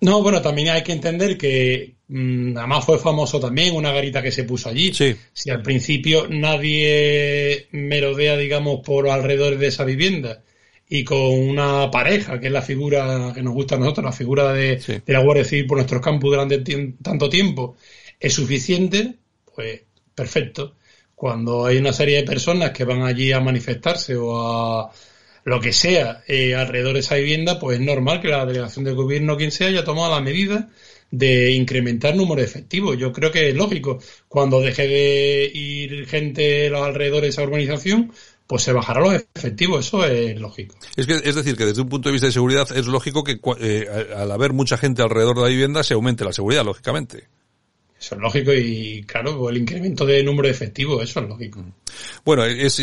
No, 0.06 0.22
bueno, 0.22 0.40
también 0.40 0.70
hay 0.70 0.84
que 0.84 0.92
entender 0.92 1.36
que 1.36 1.96
mm, 2.10 2.56
además 2.56 2.86
fue 2.86 3.00
famoso 3.00 3.40
también 3.40 3.76
una 3.76 3.92
garita 3.92 4.22
que 4.22 4.32
se 4.32 4.44
puso 4.44 4.70
allí. 4.70 4.94
Sí. 4.94 5.16
Si 5.34 5.50
al 5.50 5.64
principio 5.64 6.28
nadie 6.30 7.68
merodea, 7.72 8.38
digamos, 8.38 8.82
por 8.86 9.10
alrededor 9.10 9.58
de 9.58 9.66
esa 9.66 9.84
vivienda 9.84 10.44
y 10.88 11.04
con 11.04 11.32
una 11.32 11.90
pareja, 11.90 12.40
que 12.40 12.48
es 12.48 12.54
la 12.54 12.62
figura 12.62 13.32
que 13.34 13.42
nos 13.42 13.56
gusta 13.56 13.76
a 13.76 13.80
nosotros, 13.80 14.06
la 14.06 14.12
figura 14.12 14.54
de, 14.54 15.02
la 15.08 15.24
Guardia 15.24 15.44
Civil 15.44 15.66
por 15.66 15.78
nuestros 15.78 16.04
campos 16.04 16.30
durante 16.30 16.60
tanto 17.02 17.28
tiempo, 17.28 17.76
es 18.20 18.32
suficiente, 18.32 19.16
pues 19.56 19.82
perfecto. 20.14 20.76
Cuando 21.16 21.66
hay 21.66 21.78
una 21.78 21.94
serie 21.94 22.18
de 22.18 22.24
personas 22.24 22.70
que 22.70 22.84
van 22.84 23.02
allí 23.02 23.32
a 23.32 23.40
manifestarse 23.40 24.16
o 24.16 24.38
a 24.38 24.92
lo 25.46 25.62
que 25.62 25.72
sea 25.72 26.24
eh, 26.28 26.56
alrededor 26.56 26.94
de 26.94 27.00
esa 27.00 27.16
vivienda, 27.16 27.60
pues 27.60 27.80
es 27.80 27.86
normal 27.86 28.20
que 28.20 28.28
la 28.28 28.46
delegación 28.46 28.84
del 28.84 28.96
gobierno, 28.96 29.38
quien 29.38 29.52
sea, 29.52 29.68
haya 29.68 29.84
tomado 29.84 30.14
la 30.14 30.20
medida 30.20 30.70
de 31.12 31.52
incrementar 31.52 32.12
el 32.12 32.18
número 32.18 32.42
de 32.42 32.48
efectivos. 32.48 32.98
Yo 32.98 33.14
creo 33.14 33.32
que 33.32 33.50
es 33.50 33.56
lógico. 33.56 34.00
Cuando 34.28 34.60
deje 34.60 34.88
de 34.88 35.52
ir 35.54 36.08
gente 36.08 36.68
a 36.68 36.72
los 36.72 36.82
alrededores 36.82 37.22
de 37.22 37.30
esa 37.30 37.44
urbanización, 37.44 38.12
pues 38.48 38.64
se 38.64 38.74
bajará 38.74 39.02
los 39.02 39.24
efectivos, 39.36 39.86
eso 39.86 40.04
es 40.04 40.40
lógico. 40.40 40.76
Es, 40.96 41.06
que, 41.06 41.14
es 41.24 41.36
decir, 41.36 41.56
que 41.56 41.66
desde 41.66 41.82
un 41.82 41.90
punto 41.90 42.10
de 42.10 42.14
vista 42.14 42.26
de 42.26 42.34
seguridad 42.34 42.68
es 42.76 42.88
lógico 42.88 43.24
que 43.24 43.40
eh, 43.60 43.88
al 44.16 44.32
haber 44.32 44.52
mucha 44.52 44.78
gente 44.78 45.04
alrededor 45.04 45.36
de 45.36 45.44
la 45.44 45.50
vivienda 45.50 45.84
se 45.84 45.94
aumente 45.94 46.26
la 46.26 46.34
seguridad, 46.34 46.66
lógicamente. 46.66 47.28
Eso 48.00 48.16
es 48.16 48.22
lógico 48.22 48.52
y 48.52 49.04
claro, 49.08 49.50
el 49.50 49.58
incremento 49.58 50.06
de 50.06 50.24
número 50.24 50.48
de 50.48 50.54
efectivos, 50.54 51.04
eso 51.04 51.22
es 51.22 51.30
lógico. 51.30 51.64
Bueno, 52.24 52.46
es, 52.46 52.78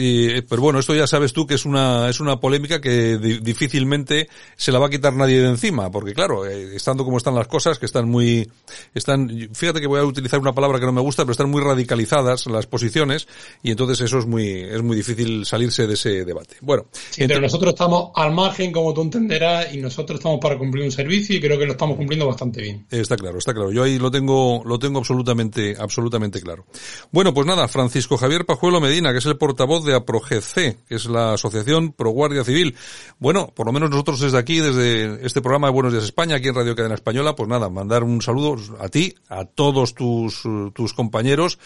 pero 0.49 0.63
bueno, 0.63 0.79
esto 0.79 0.95
ya 0.95 1.07
sabes 1.07 1.33
tú 1.33 1.47
que 1.47 1.55
es 1.55 1.65
una, 1.65 2.09
es 2.09 2.21
una 2.21 2.41
polémica 2.41 2.81
que 2.81 3.19
difícilmente 3.19 4.29
se 4.57 4.73
la 4.73 4.79
va 4.79 4.87
a 4.87 4.91
quitar 4.91 5.15
nadie 5.15 5.41
de 5.41 5.49
encima, 5.49 5.91
porque 5.91 6.15
claro, 6.15 6.47
eh, 6.47 6.77
estando 6.77 7.05
como 7.05 7.19
están 7.19 7.35
las 7.35 7.49
cosas, 7.49 7.79
que 7.79 7.87
están 7.87 8.09
muy, 8.09 8.49
están, 8.95 9.29
fíjate 9.53 9.81
que 9.81 9.87
voy 9.87 10.01
a 10.01 10.05
utilizar 10.05 10.41
una 10.41 10.53
palabra 10.53 10.79
que 10.79 10.87
no 10.87 10.93
me 10.93 11.01
gusta, 11.01 11.25
pero 11.25 11.33
están 11.33 11.51
muy 11.51 11.63
radicalizadas 11.63 12.47
las 12.47 12.67
posiciones 12.67 13.29
y 13.63 13.71
entonces 13.71 14.01
eso 14.01 14.19
es 14.19 14.27
muy, 14.27 14.61
es 14.61 14.83
muy 14.83 14.97
difícil 14.97 15.45
salirse 15.47 15.87
de 15.87 15.95
ese 15.95 16.25
debate. 16.25 16.57
Bueno. 16.61 16.87
pero 17.17 17.41
nosotros 17.41 17.73
estamos 17.73 18.11
al 18.15 18.33
margen, 18.33 18.73
como 18.73 18.93
tú 18.95 19.03
entenderás, 19.03 19.73
y 19.75 19.79
nosotros 19.79 20.19
estamos 20.19 20.41
para 20.41 20.59
cumplir 20.59 20.85
un 20.85 20.93
servicio 20.93 21.37
y 21.37 21.41
creo 21.41 21.59
que 21.59 21.67
lo 21.67 21.73
estamos 21.73 21.97
cumpliendo 21.97 22.27
bastante 22.27 22.63
bien. 22.63 22.87
Está 22.91 23.17
claro, 23.17 23.39
está 23.39 23.53
claro. 23.53 23.73
Yo 23.73 23.83
ahí 23.83 23.99
lo 23.99 24.11
tengo, 24.11 24.63
lo 24.65 24.79
tengo 24.79 24.99
absolutamente, 24.99 25.75
absolutamente 25.79 26.41
claro. 26.41 26.67
Bueno, 27.11 27.35
pues 27.35 27.47
nada, 27.47 27.69
Francisco 27.69 28.17
Javier 28.17 28.45
Pajuelo 28.45 28.81
Medina, 28.81 29.02
que 29.11 29.19
es 29.19 29.27
el 29.27 29.37
portavoz 29.37 29.85
de 29.85 29.95
APROGC, 29.95 30.55
que 30.87 30.95
es 30.95 31.07
la 31.07 31.33
Asociación 31.33 31.93
Pro 31.93 32.11
Guardia 32.11 32.45
Civil. 32.45 32.77
Bueno, 33.19 33.53
por 33.55 33.67
lo 33.67 33.73
menos 33.73 33.91
nosotros 33.91 34.21
desde 34.21 34.39
aquí, 34.39 34.61
desde 34.61 35.27
este 35.27 35.41
programa 35.41 35.67
de 35.67 35.73
Buenos 35.73 35.93
Días 35.93 36.05
España, 36.05 36.37
aquí 36.37 36.49
en 36.49 36.55
Radio 36.55 36.77
Cadena 36.77 36.95
Española, 36.95 37.35
pues 37.35 37.49
nada, 37.49 37.69
mandar 37.69 38.05
un 38.05 38.23
saludo 38.23 38.57
a 38.79 38.89
ti, 38.89 39.15
a 39.29 39.45
todos 39.45 39.95
tus, 39.95 40.43
tus 40.75 40.93
compañeros, 40.93 41.59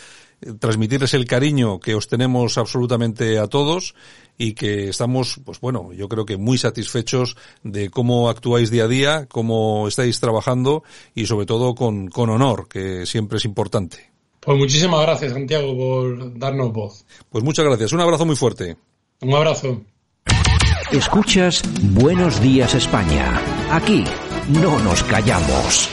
transmitirles 0.58 1.14
el 1.14 1.26
cariño 1.26 1.80
que 1.80 1.94
os 1.94 2.08
tenemos 2.08 2.58
absolutamente 2.58 3.38
a 3.38 3.46
todos 3.46 3.94
y 4.38 4.52
que 4.52 4.88
estamos, 4.88 5.40
pues 5.44 5.60
bueno, 5.60 5.92
yo 5.92 6.08
creo 6.08 6.26
que 6.26 6.36
muy 6.36 6.58
satisfechos 6.58 7.36
de 7.62 7.90
cómo 7.90 8.28
actuáis 8.28 8.70
día 8.70 8.84
a 8.84 8.88
día, 8.88 9.26
cómo 9.26 9.88
estáis 9.88 10.20
trabajando 10.20 10.84
y 11.14 11.26
sobre 11.26 11.46
todo 11.46 11.74
con, 11.74 12.08
con 12.08 12.30
honor, 12.30 12.68
que 12.68 13.06
siempre 13.06 13.38
es 13.38 13.44
importante. 13.44 14.15
Pues 14.46 14.58
muchísimas 14.58 15.00
gracias, 15.02 15.32
Santiago, 15.32 15.76
por 15.76 16.38
darnos 16.38 16.72
voz. 16.72 17.04
Pues 17.30 17.42
muchas 17.42 17.64
gracias. 17.64 17.92
Un 17.92 18.00
abrazo 18.00 18.24
muy 18.24 18.36
fuerte. 18.36 18.76
Un 19.20 19.34
abrazo. 19.34 19.82
Escuchas 20.92 21.62
Buenos 21.82 22.40
Días 22.40 22.72
España. 22.76 23.40
Aquí 23.72 24.04
no 24.48 24.78
nos 24.78 25.02
callamos. 25.02 25.90